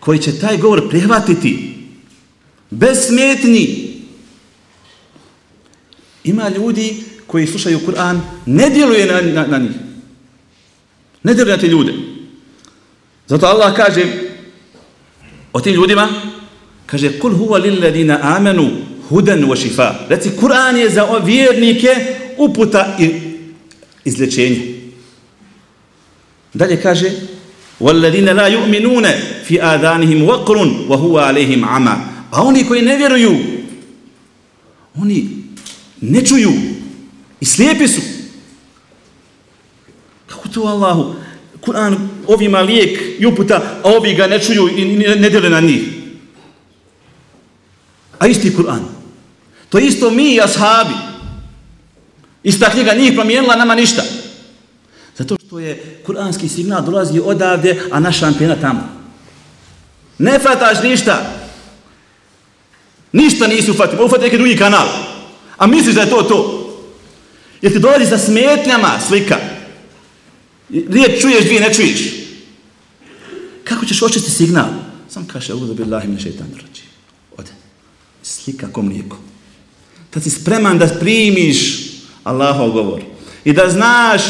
[0.00, 1.74] koji će taj govor prihvatiti
[2.70, 3.94] bez smetni.
[6.24, 9.93] Ima ljudi koji slušaju Kur'an, ne djeluje na, na, na njih.
[11.23, 11.93] Ne djeluje na te ljude.
[13.27, 14.05] Zato Allah kaže
[15.53, 16.07] o tim ljudima,
[16.85, 18.69] kaže, kul huwa lilladina amenu
[19.09, 19.95] hudan wa šifa.
[20.09, 21.95] Reci, Kur'an je za vjernike
[22.37, 23.09] uputa i
[24.05, 24.75] izlečenje.
[26.53, 27.11] Dalje kaže,
[27.79, 29.07] والذين لا يؤمنون
[29.43, 30.57] في آذانهم وقر
[30.89, 31.95] وهو عليهم عمى
[32.31, 33.37] a oni koji ne vjeruju
[34.95, 35.29] oni
[36.01, 36.51] ne čuju
[37.41, 38.12] i slijepi su kako
[40.54, 41.14] to Allahu
[41.60, 45.82] Kur'an ovima lijek i uputa a ovi ga ne čuju i ne, dele na njih
[48.18, 48.82] a isti Kur'an
[49.68, 50.94] to isto mi i ashabi
[52.42, 54.02] ista knjiga njih promijenila nama ništa
[55.18, 58.80] Zato što je kuranski signal dolazi odavde, a naša antena tamo.
[60.18, 61.30] Ne fataš ništa.
[63.12, 63.98] Ništa nisi ufatio.
[63.98, 64.86] Pa Ufati neki drugi kanal.
[65.56, 66.70] A misliš da je to to.
[67.62, 69.38] Jer ti dolazi sa smetnjama slika.
[70.70, 72.00] Riječ čuješ, dvije ne čuješ.
[73.64, 74.68] Kako ćeš očiti signal?
[75.08, 76.82] Sam kaže, uvodu billahi min šeitan rođi.
[77.36, 77.50] Ode.
[78.22, 79.16] Slika kom mlijeko.
[80.10, 81.58] Tad si spreman da primiš
[82.24, 83.02] Allahov govor.
[83.44, 84.22] I da znaš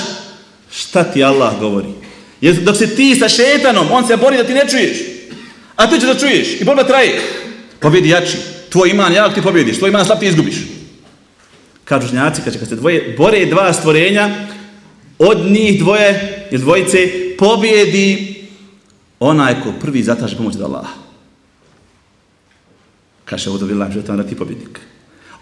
[0.73, 1.89] šta ti Allah govori.
[2.41, 4.99] Jer dok se ti sa šetanom, on se bori da ti ne čuješ.
[5.77, 6.61] A ti ćeš da čuješ.
[6.61, 7.21] I borba traje.
[7.81, 8.37] Pobjedi jači.
[8.71, 9.79] Tvoj iman jak ti pobjediš.
[9.79, 10.57] Tvoj iman slab ti izgubiš.
[11.85, 14.47] Kažu žnjaci, kaže, kad se dvoje, bore dva stvorenja,
[15.19, 16.99] od njih dvoje, ili dvojice,
[17.39, 18.35] pobjedi
[19.21, 20.95] onaj ko prvi zatraži pomoć od Allaha.
[23.25, 24.81] Kaže, ovo dobila že da ti pobjednik.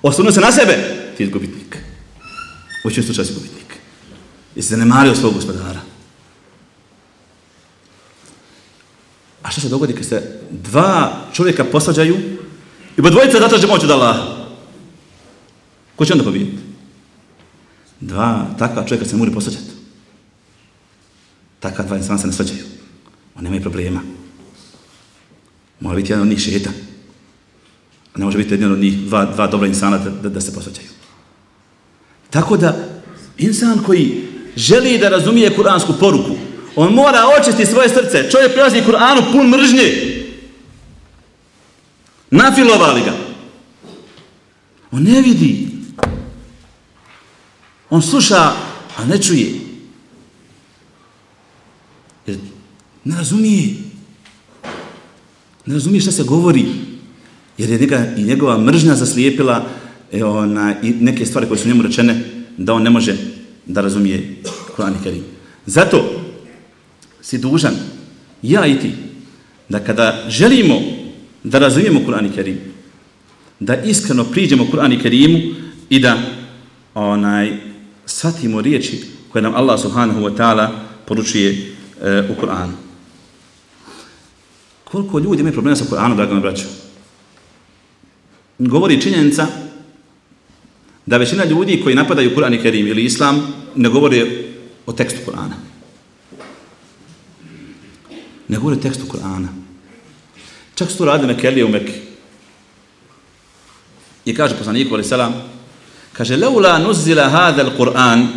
[0.02, 0.78] Osvrnu se na sebe,
[1.16, 1.78] ti izgubitnik.
[2.85, 3.76] U čem slučaju si gubitnik.
[4.54, 5.80] Jesi zanemario svog gospodara.
[9.42, 12.16] A što se dogodi kad se dva čovjeka posađaju
[12.96, 14.46] i bo dvojica zatraže moć od Allaha?
[15.96, 16.71] Ko će onda pobijediti?
[18.02, 19.70] Dva takva čovjeka se ne mogu posvađati.
[21.60, 22.64] Takva dva insana se ne svađaju.
[23.36, 24.00] On nema problema.
[25.80, 26.70] Mora biti jedan od njih šeta.
[28.14, 30.54] A ne može biti jedan od njih dva, dva dobra insana da, da, da se
[30.54, 30.88] posvađaju.
[32.30, 32.88] Tako da,
[33.38, 36.36] insan koji želi da razumije kuransku poruku,
[36.76, 38.30] on mora očistiti svoje srce.
[38.30, 40.12] Čovjek prilazi Kur'anu pun mržnje.
[42.30, 43.12] Nafilovali ga.
[44.90, 45.71] On ne vidi.
[47.92, 48.57] On sluša,
[48.96, 49.52] a ne čuje.
[52.26, 52.38] Jer
[53.05, 53.74] ne razumije.
[55.66, 56.64] Ne razumije šta se govori.
[57.59, 59.66] Jer je njega, i njegova mržnja zaslijepila
[60.12, 62.24] e, ona, i neke stvari koje su njemu rečene
[62.57, 63.16] da on ne može
[63.66, 64.37] da razumije
[64.76, 65.24] Kur'an i Kerim.
[65.66, 66.22] Zato
[67.22, 67.74] si dužan,
[68.42, 68.92] ja i ti,
[69.68, 70.81] da kada želimo
[71.44, 72.59] da razumijemo Kur'an i Kerim,
[73.61, 75.38] da iskreno priđemo Kur'an i Kerimu
[75.90, 76.16] i da
[76.94, 77.71] onaj
[78.16, 80.68] shvatimo riječi koje nam Allah subhanahu wa ta'ala
[81.07, 82.72] poručuje e, u Kur'anu.
[84.85, 86.64] Koliko ljudi imaju problema sa Kur'anom, drago braću?
[88.59, 89.46] Govori činjenica
[91.07, 94.27] da većina ljudi koji napadaju Kur'an i Kerim ili Islam ne govore
[94.87, 95.57] o tekstu Kur'ana.
[98.48, 99.48] Ne govore o tekstu Kur'ana.
[100.75, 102.01] Čak su to radili Mekelije u Mekke.
[104.25, 105.51] I kaže poslaniku, ali selam,
[106.22, 108.28] Kaže, leula nuzila hada al-Qur'an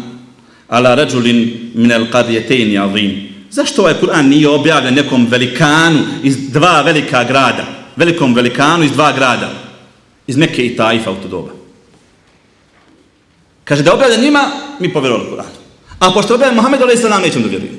[0.67, 3.30] ala rađulin min al-qadjetejni azim.
[3.52, 7.65] Zašto ovaj Kur'an nije objavljen nekom velikanu iz dva velika grada?
[7.95, 9.52] Velikom velikanu iz dva grada.
[10.28, 11.52] Iz Mekke i Taifa u to doba.
[13.63, 15.52] Kaže, da objavljen njima, mi povjerovali Kur'an.
[16.00, 17.04] A pošto objavljen Muhammed a.s.
[17.24, 17.76] nećem da vjerujem.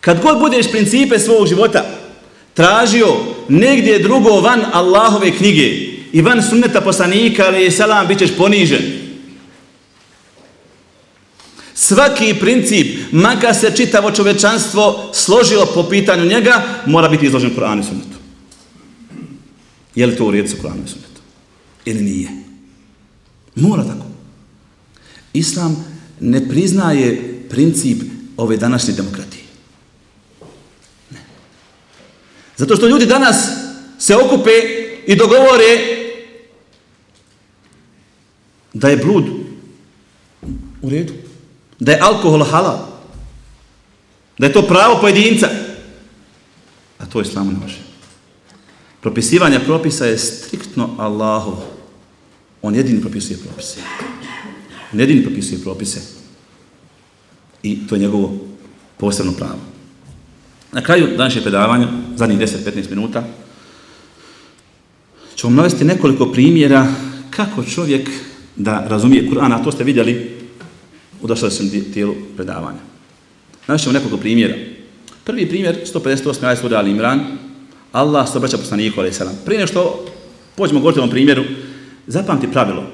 [0.00, 1.84] Kad god budeš principe svog života
[2.54, 3.16] tražio
[3.48, 5.85] negdje drugo van Allahove knjige
[6.16, 8.82] i van sunneta poslanika, ali je salam, bit ćeš ponižen.
[11.74, 17.84] Svaki princip, maka se čitavo čovečanstvo složilo po pitanju njega, mora biti izložen Kur'anu i
[17.84, 18.16] sunnetu.
[19.94, 21.20] Je li to u redu sa Kur'anu i sunnetu?
[21.84, 22.28] Ili nije?
[23.54, 24.06] Mora tako.
[25.32, 25.84] Islam
[26.20, 28.02] ne priznaje princip
[28.36, 29.44] ove današnje demokratije.
[31.10, 31.20] Ne.
[32.56, 33.36] Zato što ljudi danas
[33.98, 34.50] se okupe
[35.06, 36.05] i dogovore
[38.78, 39.24] da je blud
[40.82, 41.12] u redu,
[41.80, 42.78] da je alkohol halal,
[44.38, 45.48] da je to pravo pojedinca,
[46.98, 47.78] a to islamu ne može.
[49.00, 51.56] Propisivanje propisa je striktno Allahov.
[52.62, 53.80] On jedini propisuje propise.
[54.92, 56.00] On jedini propisuje propise.
[57.62, 58.36] I to je njegovo
[58.96, 59.58] posebno pravo.
[60.72, 63.24] Na kraju današnje predavanja, zadnjih 10-15 minuta,
[65.36, 66.86] ću vam navesti nekoliko primjera
[67.30, 68.10] kako čovjek
[68.56, 70.30] da razumije Kur'an, a to ste vidjeli
[71.22, 72.78] u došljašnjem tijelu predavanja.
[73.66, 74.54] Navest ćemo nekoliko primjera.
[75.24, 76.44] Prvi primjer, 158.
[76.44, 77.20] ajde sura Ali Imran,
[77.92, 79.38] Allah se obraća poslaniku, ali selam.
[79.44, 80.04] Prije nešto
[80.56, 81.44] pođemo govoriti o ovom primjeru,
[82.06, 82.84] zapamti pravilo.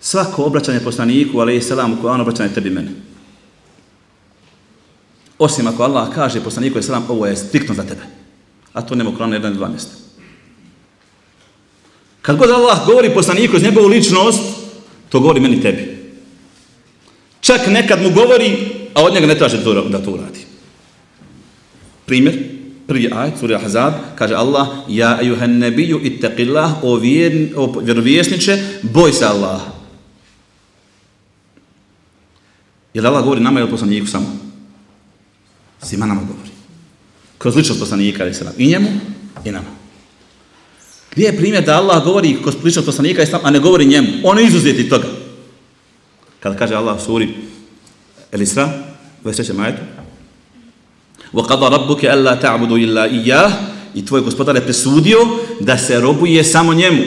[0.00, 2.90] Svako obraćanje poslaniku, ali selam, koje obraćanje tebi mene.
[5.38, 8.02] Osim ako Allah kaže poslaniku, ali selam, ovo je striktno za tebe.
[8.72, 9.99] A to nema u Kur'anu 1 i 2 mjesta.
[12.30, 14.40] Kad god Allah govori poslaniku iz njegovu ličnost,
[15.08, 15.98] to govori meni tebi.
[17.40, 18.56] Čak nekad mu govori,
[18.94, 19.56] a od njega ne traže
[19.88, 20.38] da to uradi.
[22.06, 22.38] Primjer,
[22.86, 29.12] prvi ajet, sura Ahzab, kaže Allah, ja ejuhan nebiju ittaqillah, o, vjer, o vjerovjesniče, boj
[29.12, 29.60] se Allah.
[32.94, 34.38] Jer Allah govori nama ili poslaniku samo?
[35.82, 36.50] Svima nama govori.
[37.38, 38.26] Kroz ličnost poslanika,
[38.58, 38.88] i njemu,
[39.44, 39.79] i nama.
[41.11, 44.07] Gdje je primjer da Allah govori kroz ličnost poslanika, a ne govori njemu?
[44.23, 45.07] On je izuzeti toga.
[46.39, 47.29] Kada kaže Allah u suri
[48.31, 48.69] El-Isra,
[49.23, 49.53] 23.
[49.53, 49.81] majetu,
[51.33, 53.49] وَقَضَ رَبُّكَ أَلَّا تَعْبُدُوا إِلَّا إِيَّهِ
[53.95, 55.17] I tvoj gospodar je presudio
[55.59, 57.03] da se robuje samo njemu.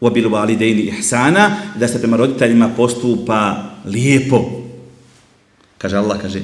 [0.00, 4.62] وَبِلْوَالِدَيْنِ إِحْسَانَ Da se prema roditeljima postupa lijepo.
[5.78, 6.40] Kaže Allah, kaže,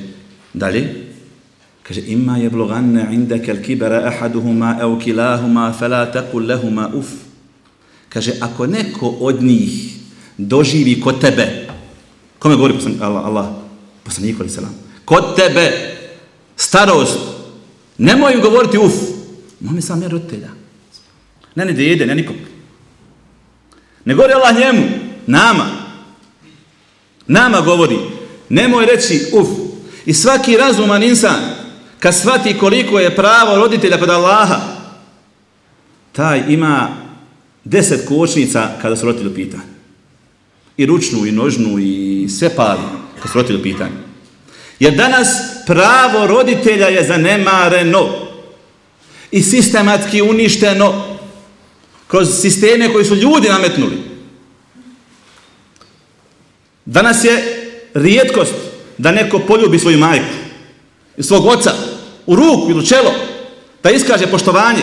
[0.55, 1.04] dalje,
[1.88, 7.08] Kaže, ima je bloganne inda kel kibera ahaduhuma au kilahuma fela takul lehuma uf.
[8.10, 9.94] Kaže, ako neko od njih
[10.38, 11.68] doživi kod tebe,
[12.40, 13.46] kome govori poslan, Allah, Allah,
[14.04, 14.74] poslan nikoli selam,
[15.06, 15.72] kod tebe,
[16.58, 17.20] starost,
[17.98, 18.94] nemoj im govoriti uf.
[19.60, 20.50] Mami sam je roditelja.
[21.56, 22.36] Ne, ne, dede, ne, nikog.
[24.06, 24.90] Ne govori Allah njemu,
[25.28, 25.66] nama.
[27.28, 27.98] Nama govori.
[28.50, 29.48] Nemoj reći uf.
[30.06, 31.55] I svaki razuman insan,
[32.00, 34.60] kad shvati koliko je pravo roditelja kod Allaha,
[36.12, 36.88] taj ima
[37.64, 39.58] deset kočnica kada se roditelj pita.
[40.78, 42.82] I ručnu, i nožnu, i sve pali
[43.22, 43.88] kad se roditelj pita.
[44.80, 45.28] Jer danas
[45.66, 48.10] pravo roditelja je zanemareno
[49.32, 51.18] i sistematski uništeno
[52.08, 53.98] kroz sisteme koji su ljudi nametnuli.
[56.86, 57.44] Danas je
[57.94, 58.54] rijetkost
[58.98, 60.45] da neko poljubi svoju majku
[61.18, 61.72] i svog oca
[62.26, 63.14] u ruku ili u čelo,
[63.84, 64.82] da iskaže poštovanje,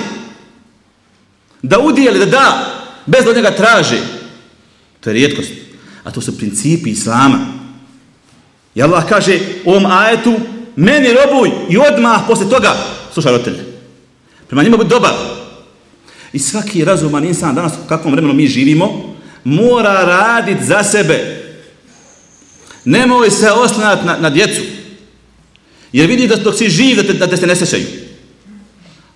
[1.63, 2.75] da udijeli, da da,
[3.07, 3.99] bez da njega traže.
[5.01, 5.51] To je rijetkost.
[6.05, 7.39] A to su principi islama.
[8.75, 10.35] I Allah kaže u ovom ajetu,
[10.77, 12.77] meni robuj i odmah posle toga
[13.13, 13.65] slušaj roditelje.
[14.47, 15.13] Prema njima budi dobar.
[16.33, 19.15] I svaki razuman insan danas u kakvom vremenu mi živimo,
[19.45, 21.43] mora raditi za sebe.
[22.85, 24.61] Nemoj se oslanat na, na djecu.
[25.93, 27.87] Jer vidi da dok si živ da te, da te se ne sećaju.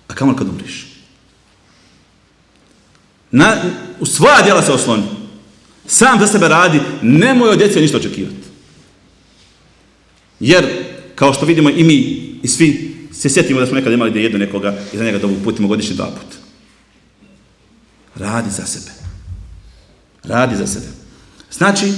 [0.07, 0.87] A kamo kad umriš?
[3.31, 3.61] Na,
[3.99, 5.03] u svoja djela se osloni.
[5.87, 8.47] Sam za sebe radi, nemoj od djece ništa očekivati.
[10.39, 10.65] Jer,
[11.15, 11.95] kao što vidimo i mi,
[12.43, 15.35] i svi se sjetimo da smo nekad imali da jedu nekoga i za njega dobu
[15.43, 16.35] putimo godišnji dva put.
[18.15, 18.91] Radi za sebe.
[20.23, 20.85] Radi za sebe.
[21.51, 21.93] Znači,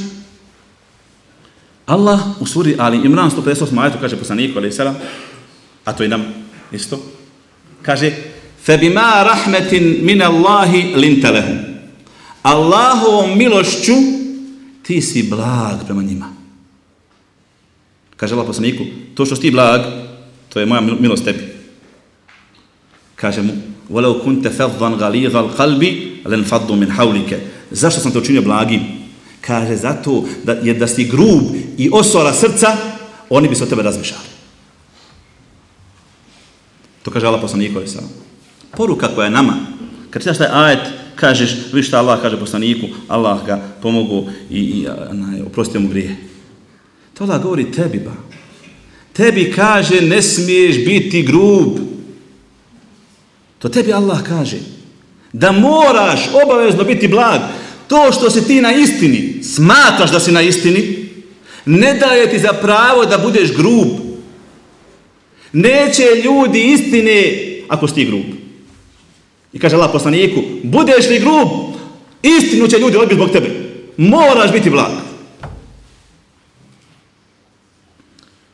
[1.88, 4.96] Allah u suri Ali Imran 158 ajetu kaže poslaniku alaih salam,
[5.84, 6.24] a to i nam
[6.72, 7.00] isto,
[7.82, 8.12] kaže
[8.64, 11.58] فَبِمَا رَحْمَةٍ مِنَ اللَّهِ لِنْتَ لَهُمْ
[12.42, 13.92] Allahovom milošću
[14.82, 16.32] ti si blag prema njima.
[18.16, 19.80] Kaže Allah poslaniku, to što si ti blag,
[20.48, 21.44] to je moja milost tebi.
[23.16, 23.52] Kaže mu,
[23.90, 25.82] وَلَوْ كُنْتَ فَضًّا غَلِيظَ الْقَلْبِ
[26.24, 28.97] لَنْ فَضُّ مِنْ حَوْلِكَ Zašto sam te učinio blagim?
[29.49, 31.41] Kaže, zato da, jer da si grub
[31.77, 32.77] i osora srca,
[33.29, 34.29] oni bi se o tebe razmišljali.
[37.03, 37.81] To kaže Allah poslaniku.
[38.77, 39.53] Poruka koja je nama,
[40.09, 40.79] kad čitaš taj ajet,
[41.15, 46.15] kažeš, vi šta Allah kaže poslaniku, Allah ga pomogu i, i na, oprostio mu grije.
[47.13, 48.13] To Allah govori tebi, ba.
[49.13, 51.79] Tebi kaže, ne smiješ biti grub.
[53.59, 54.57] To tebi Allah kaže.
[55.33, 57.41] Da moraš obavezno biti blag.
[57.89, 61.09] To što si ti na istini, smatraš da si na istini,
[61.65, 63.87] ne daje ti za pravo da budeš grub.
[65.53, 68.25] Neće ljudi istine ako si ti grub.
[69.53, 71.47] I kaže Allah poslaniku, budeš li grub,
[72.23, 73.49] istinu će ljudi odbiti zbog tebe.
[73.97, 74.91] Moraš biti blag.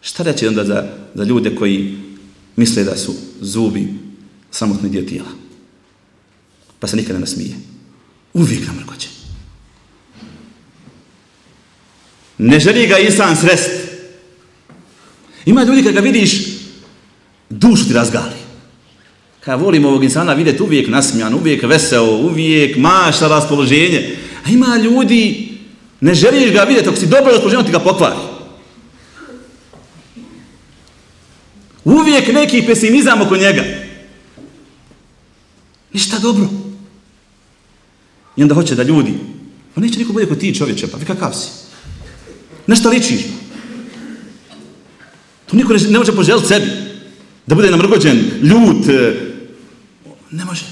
[0.01, 1.97] Šta reći onda za, za ljude koji
[2.55, 3.87] misle da su zubi
[4.51, 5.29] samotni dio tijela?
[6.79, 7.55] Pa se nikada ne smije.
[8.33, 9.14] Uvijek namrgoće.
[12.37, 13.69] Ne želi ga insan srest.
[15.45, 16.31] Ima ljudi kada ga vidiš,
[17.49, 18.35] dušu ti razgali.
[19.39, 24.15] Kada volim ovog insana vidjeti uvijek nasmijan, uvijek veseo, uvijek mašta raspoloženje.
[24.45, 25.49] A ima ljudi,
[26.01, 28.15] ne želiš ga vidjeti, ako si dobro raspoloženje, ti ga pokvari.
[31.83, 33.63] Uvijek neki pesimizam oko njega.
[35.93, 36.49] Ništa dobro.
[38.37, 39.13] I onda hoće da ljudi,
[39.75, 41.64] pa neće niko bolje kod ti čovječe, pa vi kakav si?
[42.67, 43.21] Nešto ličiš.
[45.45, 46.65] To niko ne, ne može poželiti sebi.
[47.47, 48.87] Da bude namrgođen, ljut.
[48.87, 49.15] E,
[50.31, 50.65] ne može.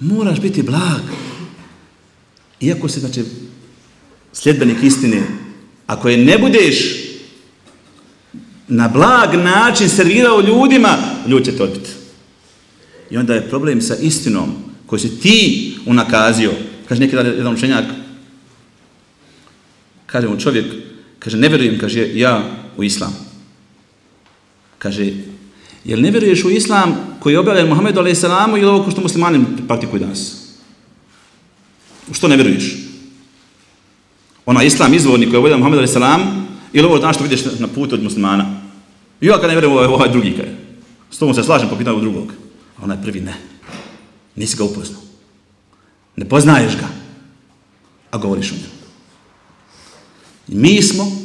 [0.00, 1.02] Moraš biti blag.
[2.60, 3.24] Iako se, znači,
[4.32, 5.22] sljedbenik istine,
[5.86, 7.04] ako je ne budeš
[8.68, 11.90] na blag način servirao ljudima, ljud će te odbiti.
[13.10, 14.54] I onda je problem sa istinom
[14.86, 16.52] koju si ti unakazio.
[16.88, 17.84] Kaže neki jedan učenjak,
[20.06, 20.66] kaže mu čovjek,
[21.24, 22.44] kaže ne vjerujem, kaže ja
[22.76, 23.16] u islam.
[24.78, 25.12] Kaže,
[25.84, 28.22] jel ne vjeruješ u islam koji je objavljen Muhammedu a.s.
[28.58, 30.36] ili ovo što muslimani praktikuju danas?
[32.10, 32.76] U što ne vjeruješ?
[34.46, 35.96] Ona islam izvorni koji je objavljen Muhammedu a.s.
[36.72, 38.60] Ili ovo danas što vidiš na putu od muslimana?
[39.20, 40.48] I ja kad ne vjerujem ovaj, ovaj drugi kaj.
[41.10, 42.32] S tomu se slažem po pitanju drugog.
[42.78, 43.34] A onaj prvi ne.
[44.36, 45.00] Nisi ga upoznao.
[46.16, 46.88] Ne poznaješ ga.
[48.10, 48.73] A govoriš o njemu.
[50.48, 51.24] Mi smo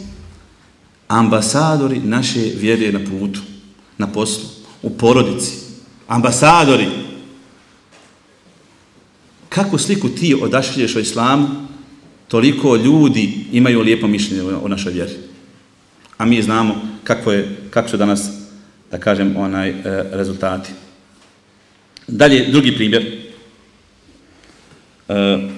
[1.07, 3.39] ambasadori naše vjere na putu,
[3.97, 4.45] na poslu,
[4.82, 5.53] u porodici.
[6.07, 6.88] Ambasadori.
[9.49, 11.47] Kako sliku ti odašilješ o islamu,
[12.28, 15.13] toliko ljudi imaju lijepo mišljenje o našoj vjeri.
[16.17, 18.30] A mi znamo kako, je, kako su danas,
[18.91, 19.74] da kažem, onaj e,
[20.11, 20.70] rezultati.
[22.07, 23.30] Dalje, drugi primjer.
[25.09, 25.49] E,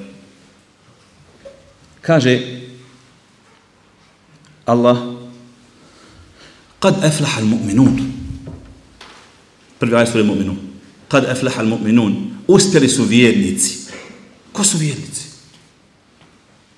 [2.02, 2.61] kaže
[4.74, 5.18] الله.
[6.82, 8.22] قد أفلح المؤمنون.
[9.82, 10.58] برجع المؤمنون
[11.10, 13.78] قد أفلح المؤمنون أستري سوفيرنيتي
[14.54, 15.26] كو سوفيرنيتي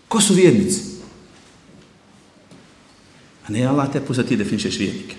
[0.09, 0.81] كو سوفيرنيتي
[3.49, 5.15] أنا يا الله تبوسة تيدا فين شاشريك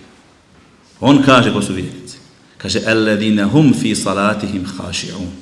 [1.03, 2.17] هون كاجي كو سوفيرنيتي
[2.59, 5.33] كاجي الذين هم في صلاتهم خاشعون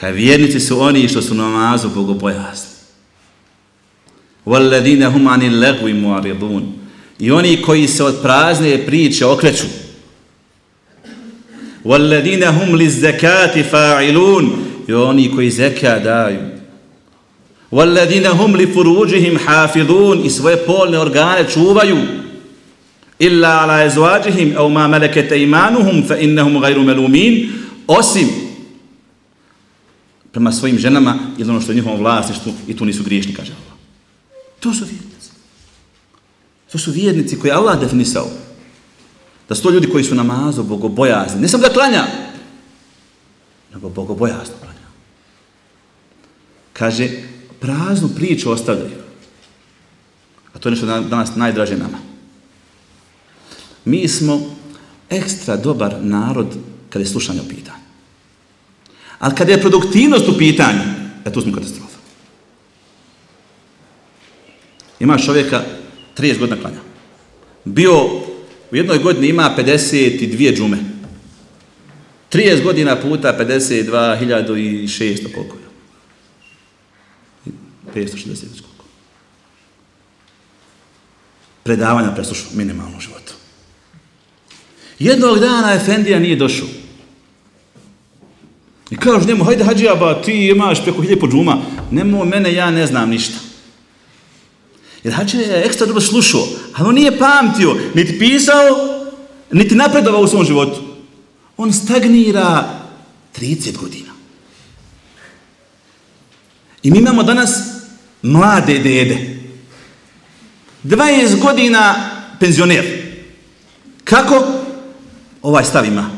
[0.00, 2.77] كاڤيرنيتي سواني يشتو سنو بوغو بوياسن
[4.47, 6.63] Walladine hum anil legvi muaridun.
[7.19, 9.65] I oni koji se od prazne priče okreću.
[11.83, 14.49] Walladine hum li zekati fa'ilun.
[14.87, 16.53] I oni koji zeka daju.
[17.73, 21.97] وَالَّذِينَ هُمْ لِفُرُوجِهِمْ حَافِظُونَ I svoje polne organe čuvaju.
[23.19, 27.49] إِلَّا عَلَى أَزْوَاجِهِمْ أَوْ مَا مَلَكَتَ إِيمَانُهُمْ فَإِنَّهُمْ غَيْرُ مَلُومِينَ
[27.87, 28.27] Osim
[30.31, 33.73] prema svojim ženama ili ono što je njihovom vlasništvu i tu nisu griješni, kaže Allah.
[34.60, 35.30] To su vjernici.
[36.72, 38.26] To su vjernici koje Allah definisao.
[39.48, 41.40] Da su to ljudi koji su namazo, bogobojazni.
[41.40, 42.06] Ne sam da klanja,
[43.74, 44.88] nego bogobojazno klanja.
[46.72, 47.08] Kaže,
[47.60, 48.98] praznu priču ostavljaju.
[50.54, 51.98] A to je nešto danas najdraže nama.
[53.84, 54.56] Mi smo
[55.10, 56.56] ekstra dobar narod
[56.90, 57.78] kada je slušanje u pitanju.
[59.18, 60.80] Ali kada je produktivnost u pitanju,
[61.24, 61.87] e tu smo katastrofa.
[65.00, 65.62] Ima čovjeka
[66.18, 66.80] 30 godina klanja.
[67.64, 68.04] Bio
[68.70, 70.78] u jednoj godini ima 52 džume.
[72.32, 75.62] 30 godina puta 52.600 koliko je.
[77.94, 78.84] 560 koliko.
[81.62, 83.34] Predavanja preslušao, minimalno u životu.
[84.98, 86.68] Jednog dana Efendija nije došao.
[88.90, 91.58] I kažu njemu, hajde hađija, ba, ti imaš preko hiljepo džuma.
[91.90, 93.47] Nemo mene, ja ne znam ništa.
[95.08, 98.58] Jer hađija je ekstra dobro slušao, ali on nije pamtio, niti pisao,
[99.50, 100.80] niti napredovao u svom životu.
[101.56, 102.80] On stagnira
[103.38, 104.10] 30 godina.
[106.82, 107.50] I mi imamo danas
[108.22, 109.38] mlade dede.
[110.84, 112.84] 20 godina penzioner.
[114.04, 114.44] Kako?
[115.42, 116.10] Ovaj stav ima.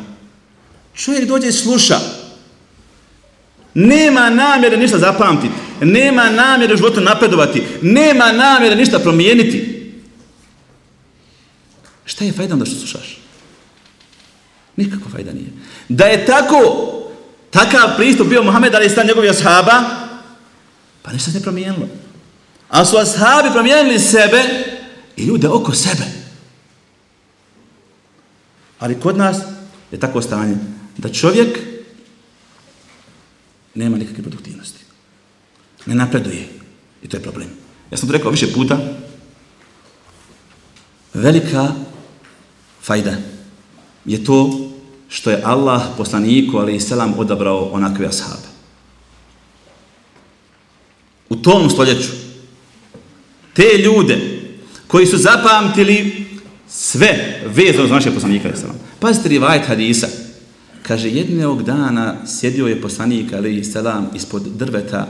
[0.95, 1.99] Čovjek dođe i sluša.
[3.74, 5.70] Nema namjere ništa zapamtiti.
[5.81, 7.62] Nema namjere u životu napredovati.
[7.83, 9.81] Nema namjere ništa promijeniti.
[12.05, 13.18] Šta je fajda da što slušaš?
[14.76, 15.49] Nikako fajda nije.
[15.89, 16.59] Da je tako,
[17.51, 19.83] takav pristup bio Mohamed Ali Islam njegovih ashaba,
[21.03, 21.89] pa ništa se ne promijenilo.
[22.68, 24.45] A su ashabi promijenili sebe
[25.16, 26.05] i ljude oko sebe.
[28.78, 29.37] Ali kod nas
[29.93, 30.57] je tako stanje
[30.99, 31.59] da čovjek
[33.74, 34.89] nema nikakve produktivnosti.
[35.91, 36.47] Ne napreduje.
[37.03, 37.49] I to je problem.
[37.91, 38.78] Ja sam to rekao više puta.
[41.14, 41.72] Velika
[42.82, 43.16] fajda
[44.05, 44.70] je to
[45.09, 48.49] što je Allah poslaniku, ali i selam, odabrao onakve ashabe.
[51.28, 52.11] U tom stoljeću
[53.55, 54.18] te ljude
[54.86, 56.26] koji su zapamtili
[56.68, 58.78] sve vezano za naše poslanika, ali selam.
[59.01, 60.09] Pazite rivajt hadisa.
[60.82, 65.07] Kaže, jednog dana sjedio je poslanik, ali i selam, ispod drveta,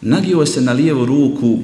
[0.00, 1.58] nagio se na lijevu ruku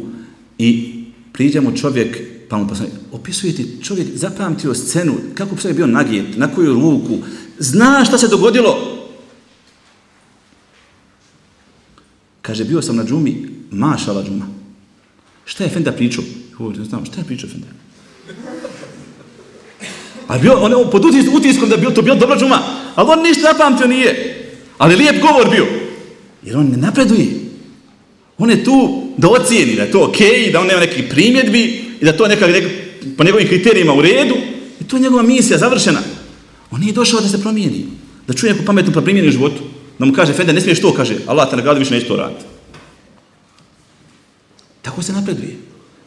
[0.59, 0.95] i
[1.33, 2.19] priđe mu čovjek,
[2.49, 7.19] pa mu poslanik, opisuje ti čovjek, zapamtio scenu, kako bi bio nagijet, na koju ruku,
[7.59, 8.97] zna šta se dogodilo.
[12.43, 14.47] Kaže, bio sam na džumi, mašala džuma.
[15.45, 16.25] Šta je Fenda pričao?
[16.59, 17.67] Govori, ne znam, šta je pričao Fenda?
[20.27, 21.05] A bio, on je pod
[21.37, 22.59] utiskom da bio, to bio dobra džuma,
[22.95, 24.33] ali on ništa zapamtio nije.
[24.79, 25.67] Ali lijep govor bio.
[26.43, 27.46] Jer on ne napreduje.
[28.39, 31.85] On je tu da ocijeni da je to okej, okay, da on nema neki primjedbi
[32.01, 32.69] i da to neka, neka
[33.17, 34.35] po njegovim kriterijima u redu.
[34.81, 36.01] I to je njegova misija završena.
[36.71, 37.87] On nije došao da se promijeni.
[38.27, 39.63] Da čuje neku pametnu pa primjeni u životu.
[39.99, 42.45] Da mu kaže, Fede, ne smiješ to, kaže, Allah te nagradu više neće to raditi.
[44.83, 45.57] Tako se napreduje.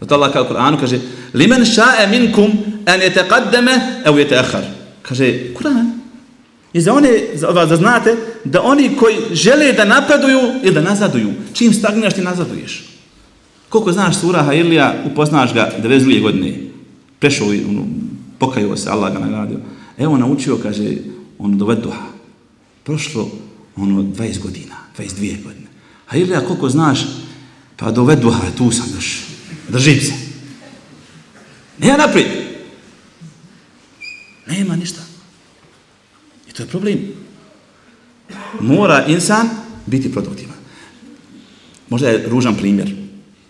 [0.01, 0.99] Zato Allah kao Kur'anu kaže,
[1.33, 2.51] limen ša'e minkum
[2.85, 4.27] en je aw evo je.
[5.01, 5.98] Kaže, Kur'an,
[6.73, 8.15] I za one, za vas da znate,
[8.45, 12.85] da oni koji žele da napreduju ili da nazaduju, čim stagniraš ti nazaduješ.
[13.69, 16.53] Koliko znaš sura Hailija, upoznaš ga 92 godine,
[17.19, 17.85] prešao, ono,
[18.39, 19.57] pokajao se, Allah ga nagradio.
[19.97, 20.95] Evo naučio, kaže,
[21.39, 22.05] ono, do duha.
[22.83, 23.29] Prošlo,
[23.75, 25.67] ono, 20 godina, 22 godine.
[26.05, 26.99] Hailija, koliko znaš,
[27.77, 29.25] pa do duha, tu sam još,
[29.69, 30.13] držim se.
[31.77, 32.27] Nema naprijed.
[34.47, 35.08] Nema ništa.
[36.59, 36.99] To je problem.
[38.59, 39.49] Mora insan
[39.85, 40.57] biti produktivan.
[41.89, 42.95] Možda je ružan primjer,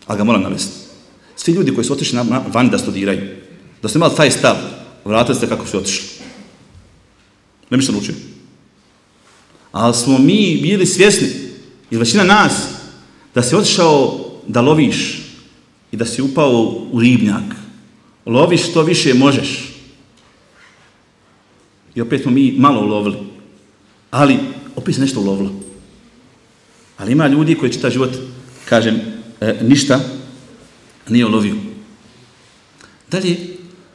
[0.05, 0.74] ali ga moram navesti.
[1.36, 3.22] Svi ljudi koji su otišli na, na van da studiraju,
[3.82, 4.55] da su imali taj stav,
[5.05, 6.07] vratili se kako su otišli.
[7.70, 8.16] Ne bi se naučio.
[9.72, 11.28] Ali smo mi bili svjesni,
[11.91, 12.53] ili većina nas,
[13.36, 15.22] da si otišao da loviš
[15.91, 17.55] i da si upao u ribnjak.
[18.26, 19.79] Loviš što više možeš.
[22.00, 23.18] I opet smo mi malo ulovili.
[24.12, 24.38] Ali,
[24.76, 25.52] opet se nešto ulovilo.
[26.97, 28.10] Ali ima ljudi koji čita život,
[28.66, 29.02] kažem,
[29.41, 30.00] e, ništa
[31.10, 31.56] nije ulovio.
[33.12, 33.38] Dalje,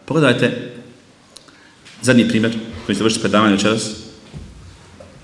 [0.04, 0.72] pogledajte
[2.02, 3.90] zadnji primjer koji se vrši predavanje večeras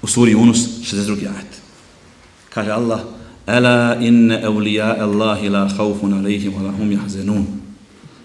[0.02, 1.12] u suri Unus 62.
[1.20, 1.60] ajet.
[2.48, 3.00] Kaže Allah,
[3.46, 7.46] Ela inne evlija Allahi la haufun alaihim wa lahum jahzenun.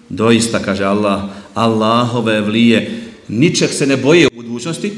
[0.08, 4.92] Doista, kaže Allah, Allahove evlije ničeg se ne boje u budućnosti,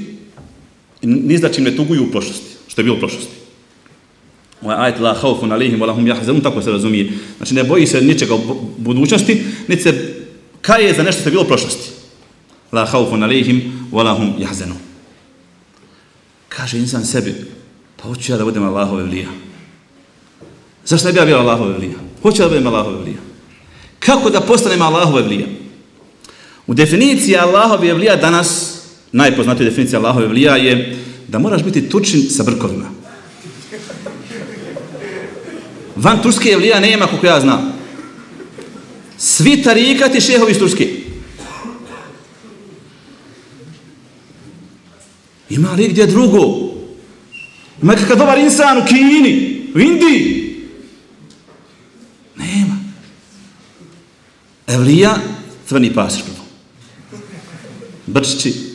[1.02, 3.34] ni za čim ne tuguju u prošlosti, što je bilo u prošlosti.
[4.62, 7.12] Ovaj ajet la haufun alihim walahum yahzanun tako se razumije.
[7.36, 8.40] Znači ne boji se ničega u
[8.78, 10.14] budućnosti, niti se
[10.60, 11.90] kaje za nešto što je bilo u prošlosti.
[12.72, 14.78] La haufun alihim walahum yahzanun.
[16.48, 17.34] Kaže insan sebi,
[17.96, 19.28] pa hoću ja da budem Allahove vlija.
[20.84, 21.98] Zašto ne bi ja bio Allahove vlija?
[22.22, 23.18] Hoću da budem Allahove vlija.
[23.98, 25.46] Kako da postanem Allahove vlija?
[26.66, 28.77] U definiciji Allahove vlija danas
[29.12, 30.96] najpoznatija definicija Allahove vlija je
[31.28, 32.90] da moraš biti tučin sa brkovima.
[35.96, 37.72] Van Turske vlija nema, kako ja znam.
[39.18, 40.88] Svi tarikati šehovi iz Turske.
[45.50, 46.68] Ima li gdje drugo?
[47.82, 50.48] Ima kakav dobar insan u Kini, u Indiji.
[54.68, 55.20] Evlija, e,
[55.68, 56.44] crveni pasir prvo.
[58.06, 58.67] Brčići.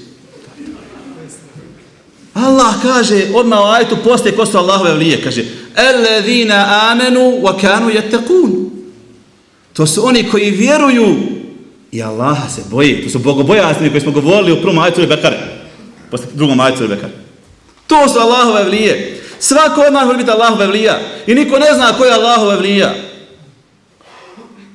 [2.34, 7.90] Allah kaže, odmah u ajetu poslije ko su Allahove vlije, kaže Ellezina amenu wa kanu
[7.90, 8.70] yattaqun.
[9.74, 11.16] To su oni koji vjeruju
[11.92, 13.04] i Allaha se boje.
[13.04, 15.38] To su bogobojasni koji smo govorili u prvom ajetu Bekare.
[16.12, 17.14] Posle drugom ajetu Bekare.
[17.88, 19.22] To su Allahove vlije.
[19.40, 21.00] Svako od nas može biti Allahove vlija.
[21.28, 22.96] I niko ne zna ko je Allahove vlija.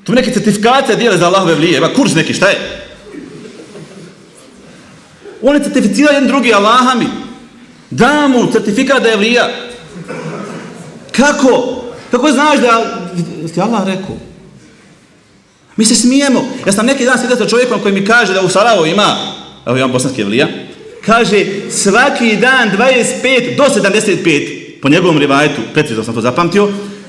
[0.04, 1.78] Tu neke certifikacije dijele za Allahove vlije.
[1.78, 2.58] Ima kurs neki, šta je?
[5.42, 7.06] Oni certificiraju jedan drugi Allahami.
[7.90, 9.48] Da mu certifikat da je vlija.
[11.12, 11.84] Kako?
[12.10, 12.98] Kako znaš da
[13.54, 14.16] ti Allah rekao?
[15.76, 16.44] Mi se smijemo.
[16.66, 19.16] Ja sam neki dan sjedio sa čovjekom koji mi kaže da u Sarajevo ima,
[19.66, 20.48] evo imam bosanski evlija,
[21.06, 26.68] kaže svaki dan 25 do 75, po njegovom rivajetu, precizno sam to zapamtio,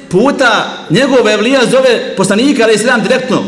[0.10, 3.44] puta njegov evlija zove poslanika, ali je direktno.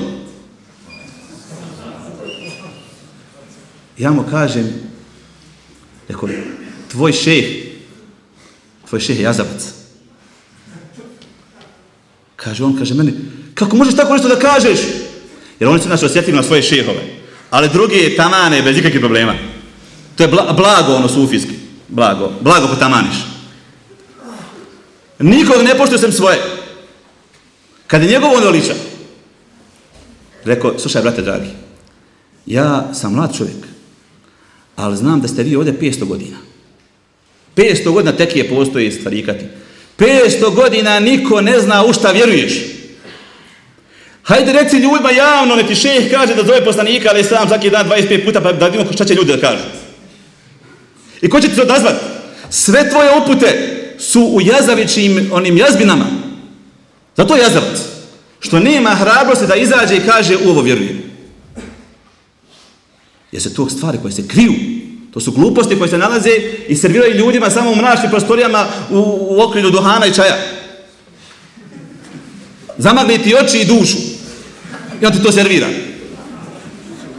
[3.97, 4.73] Ja mu kažem,
[6.07, 6.29] rekao,
[6.91, 7.45] tvoj šeh,
[8.89, 9.73] tvoj šeh je jazavac.
[12.35, 13.13] Kaže on, kaže meni,
[13.53, 14.79] kako možeš tako nešto da kažeš?
[15.59, 17.21] Jer oni su nas osjetili na svoje šehove.
[17.49, 19.35] Ali drugi je tamane bez ikakvih problema.
[20.15, 21.53] To je blago ono sufijski.
[21.87, 22.31] Blago.
[22.41, 23.15] Blago potamaniš.
[25.19, 26.39] Nikog ne poštuje sem svoje.
[27.87, 28.73] Kad je njegov ono liča.
[30.43, 31.49] Rekao, slušaj, brate dragi,
[32.45, 33.65] ja sam mlad čovjek,
[34.75, 36.37] ali znam da ste vi ovdje 500 godina.
[37.55, 39.45] 500 godina tekije je starikati.
[39.97, 42.53] 500 godina niko ne zna u šta vjeruješ.
[44.23, 47.89] Hajde reci ljudima javno, ne ti šeh kaže da zove poslanika, ali sam svaki dan
[47.89, 49.63] 25 puta, pa da vidimo šta će ljudi da kažu.
[51.21, 51.95] I ko će ti to odazvat?
[52.49, 56.05] Sve tvoje upute su u jazavićim onim jazbinama.
[57.17, 57.79] Zato je jazavac.
[58.39, 61.03] Što nema hrabrosti da izađe i kaže u ovo vjerujem.
[63.31, 64.53] Jer se to stvari koje se kriju.
[65.11, 66.29] To su gluposti koje se nalaze
[66.67, 70.37] i serviraju ljudima samo u mračnim prostorijama u, u okrilju duhana i čaja.
[72.77, 73.97] Zamagli ti oči i dušu.
[75.01, 75.67] I on ti to servira.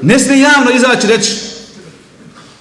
[0.03, 1.33] Ne smije javno izaći reći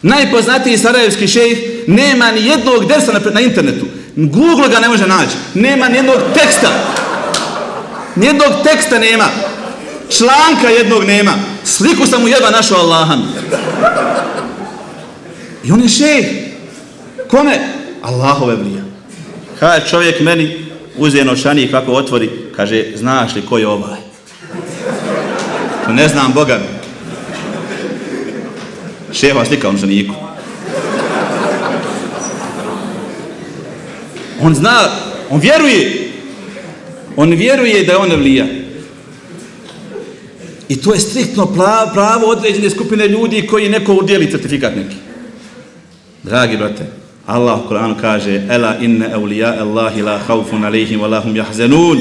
[0.01, 1.57] najpoznatiji sarajevski šejh
[1.87, 3.85] nema ni jednog dersa na, na internetu.
[4.15, 5.35] Google ga ne može naći.
[5.53, 6.69] Nema ni jednog teksta.
[8.15, 9.25] Ni jednog teksta nema.
[10.09, 11.31] Članka jednog nema.
[11.65, 13.33] Sliku sam mu jeba našao Allaham.
[15.63, 16.25] I on je šejh.
[17.27, 17.59] Kome?
[18.01, 18.83] Allahove vlija.
[19.59, 20.65] Kaj čovjek meni
[20.97, 23.99] uzije novčanik kako otvori, kaže, znaš li ko je ovaj?
[25.89, 26.81] Ne znam Boga mi.
[29.13, 30.13] Šeha slika u novčaniku.
[34.41, 34.79] On zna,
[35.29, 36.11] on vjeruje.
[37.15, 38.45] On vjeruje da je on vlija.
[40.69, 41.45] I to je striktno
[41.93, 45.10] pravo određene skupine ljudi koji neko udjeli certifikat neki.
[46.23, 46.85] Dragi brate,
[47.25, 51.97] Allah u Kur'anu kaže Ela inne evlija Allahi la haufun alihim wa lahum jahzenun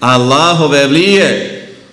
[0.00, 1.52] Allahove evlije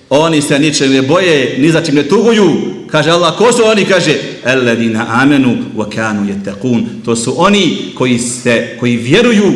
[0.09, 2.51] oni se ničem ne boje, ni za čim ne tuguju.
[2.87, 3.85] Kaže Allah, ko su oni?
[3.85, 4.15] Kaže,
[4.45, 6.85] Eladina amenu wa kanu yattaqun.
[7.05, 9.53] To su oni koji se koji vjeruju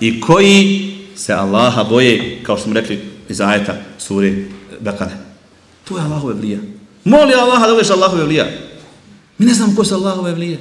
[0.00, 4.34] i koji se Allaha boje, kao što smo rekli iz ajeta sure
[4.80, 5.16] Bekare.
[5.84, 6.58] To je Allahove vlija.
[7.04, 8.46] Moli Allaha da budeš Allahove vlija.
[9.38, 10.58] Mi ne znamo ko su Allahove vlije.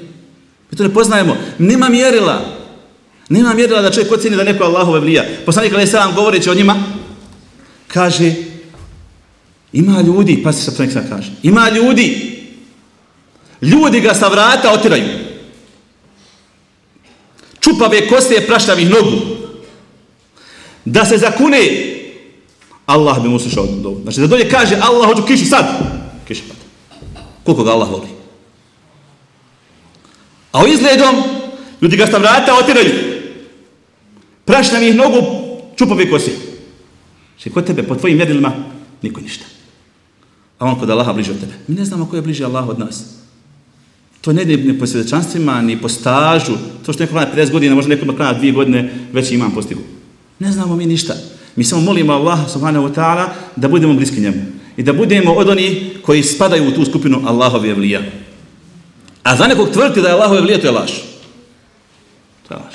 [0.73, 1.37] Mi to ne poznajemo.
[1.59, 2.45] Nema mjerila.
[3.29, 5.23] Nema mjerila da čovjek ocjeni da neko Allahove vlija.
[5.45, 6.83] Poslanik Ali Salam govoreći o njima,
[7.87, 8.33] kaže,
[9.73, 12.37] ima ljudi, pa se sa to kaže, ima ljudi,
[13.61, 15.03] ljudi ga sa vrata otiraju.
[17.59, 19.11] Čupave kose praštavih nogu.
[20.85, 21.59] Da se zakune,
[22.85, 24.01] Allah bi mu slušao dobu.
[24.03, 25.65] Znači da dolje kaže, Allah hoću kišu sad.
[26.27, 26.59] Kiša pada.
[27.43, 28.22] Koliko ga Allah voli.
[30.53, 31.23] A u izgledom,
[31.81, 32.93] ljudi ga sta vrata otiraju.
[34.45, 35.25] Praštavih nogu,
[35.75, 36.37] čupovi kosi.
[37.41, 38.53] Še kod tebe, po tvojim mjerilima,
[39.01, 39.53] niko ništa
[40.63, 41.53] a on kod Allaha bliže od tebe.
[41.67, 43.19] Mi ne znamo ko je bliže Allah od nas.
[44.23, 46.55] To ne ide ni po svjedočanstvima, ni po stažu.
[46.85, 49.81] To što neko klanja 50 godina, možda neko klanja 2 godine, već imam postigu.
[50.39, 51.15] Ne znamo mi ništa.
[51.55, 53.25] Mi samo molimo Allah subhanahu wa ta'ala
[53.55, 54.41] da budemo bliski njemu.
[54.77, 58.01] I da budemo od onih koji spadaju u tu skupinu Allahove evlija.
[59.23, 60.91] A za nekog tvrditi da je Allahove vlije, to je laž.
[62.47, 62.73] To je laž.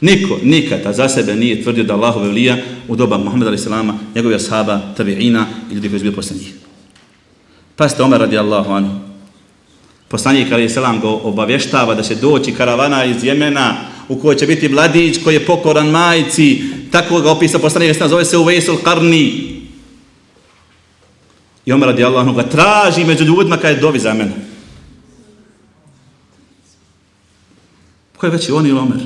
[0.00, 2.56] Niko, nikada za sebe nije tvrdio da Allahove vlija
[2.88, 3.66] u doba Muhammeda a.s.
[4.14, 6.54] njegovih ashaba, tabi'ina i ljudi koji su bili posle njih.
[7.76, 8.94] Pazite, Omer radijallahu anhu.
[10.08, 10.72] Poslanik a.s.
[10.72, 13.76] Selam go obavještava da će doći karavana iz Jemena
[14.08, 16.62] u kojoj će biti mladić koji je pokoran majici.
[16.90, 19.58] Tako ga opisa poslanik Selam, zove se Uvejsul Karni.
[21.66, 24.47] I Omer radijallahu anhu ga traži među ljudima kada je dovi za mene.
[28.18, 28.98] Ko je veći, on ili Omer?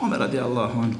[0.00, 0.98] Omer radijallahu anhu.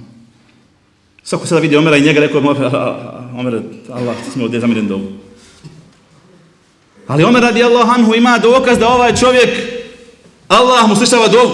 [1.23, 3.62] Svako sada vidi Omera i njega rekao, Omer,
[3.93, 5.12] Allah, ti smo ovdje za dovu.
[7.07, 9.49] Ali Omer radi Allah, anhu ima dokaz da ovaj čovjek,
[10.49, 11.53] Allah mu slišava dovu.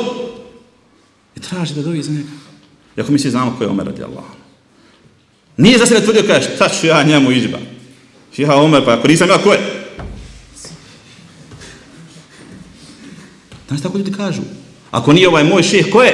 [1.36, 2.28] I traži da dovi za njega.
[2.96, 4.36] Iako mi svi znamo ko je Omer radijallahu Allah.
[5.56, 7.58] Nije za sebe tvrdio, kaže, šta ću ja njemu izba?
[8.36, 9.60] Ja Omer, pa ako nisam ja, ko je?
[13.68, 14.42] Znaš tako ljudi kažu?
[14.92, 16.12] Ako nije ovaj moj šeh, ko je?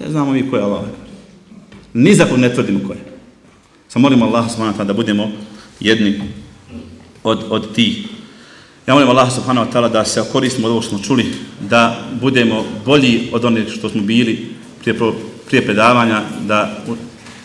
[0.00, 0.82] Ne znamo mi ko je Allah.
[1.94, 2.98] Ni za ne tvrdimo ko je.
[3.88, 5.28] Samo molimo Allah subhanahu wa ta'ala da budemo
[5.80, 6.20] jedni
[7.24, 8.08] od, od tih.
[8.86, 11.26] Ja molim Allah subhanahu wa ta'ala da se koristimo od ovo što smo čuli,
[11.60, 14.48] da budemo bolji od onih što smo bili
[14.80, 14.98] prije,
[15.46, 16.84] prije predavanja, da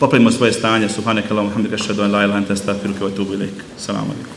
[0.00, 0.88] popravimo svoje stanje.
[0.88, 3.64] Subhanak Allah, Muhammed, šadu, la ilaha, anta, astaghfiruka wa atubu ilaik.
[3.76, 4.32] Assalamu alaikum.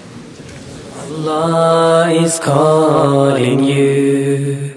[1.28, 4.77] Allah is calling you.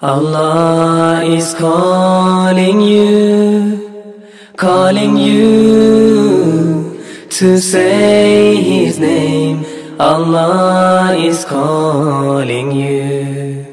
[0.00, 4.14] Allah is calling you.
[4.56, 9.66] Calling you to say His name.
[9.98, 13.66] Allah is calling you.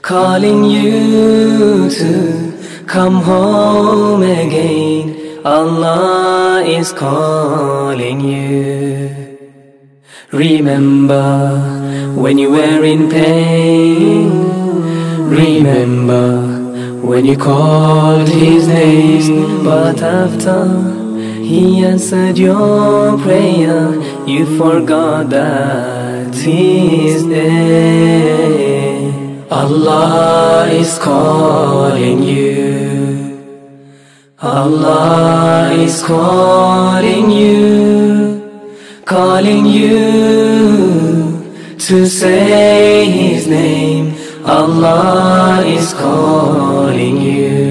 [0.00, 5.44] Calling you to come home again.
[5.44, 9.38] Allah is calling you.
[10.32, 11.58] Remember
[12.16, 14.59] when you were in pain.
[15.30, 16.26] Remember
[17.06, 19.64] when you called his name.
[19.64, 20.66] But after
[21.40, 23.94] he answered your prayer,
[24.26, 28.30] you forgot that he is there.
[29.50, 32.80] Allah is calling you.
[34.42, 38.40] Allah is calling you,
[39.04, 41.20] calling you
[41.78, 44.19] to say His name.
[44.44, 47.69] Allah is calling you.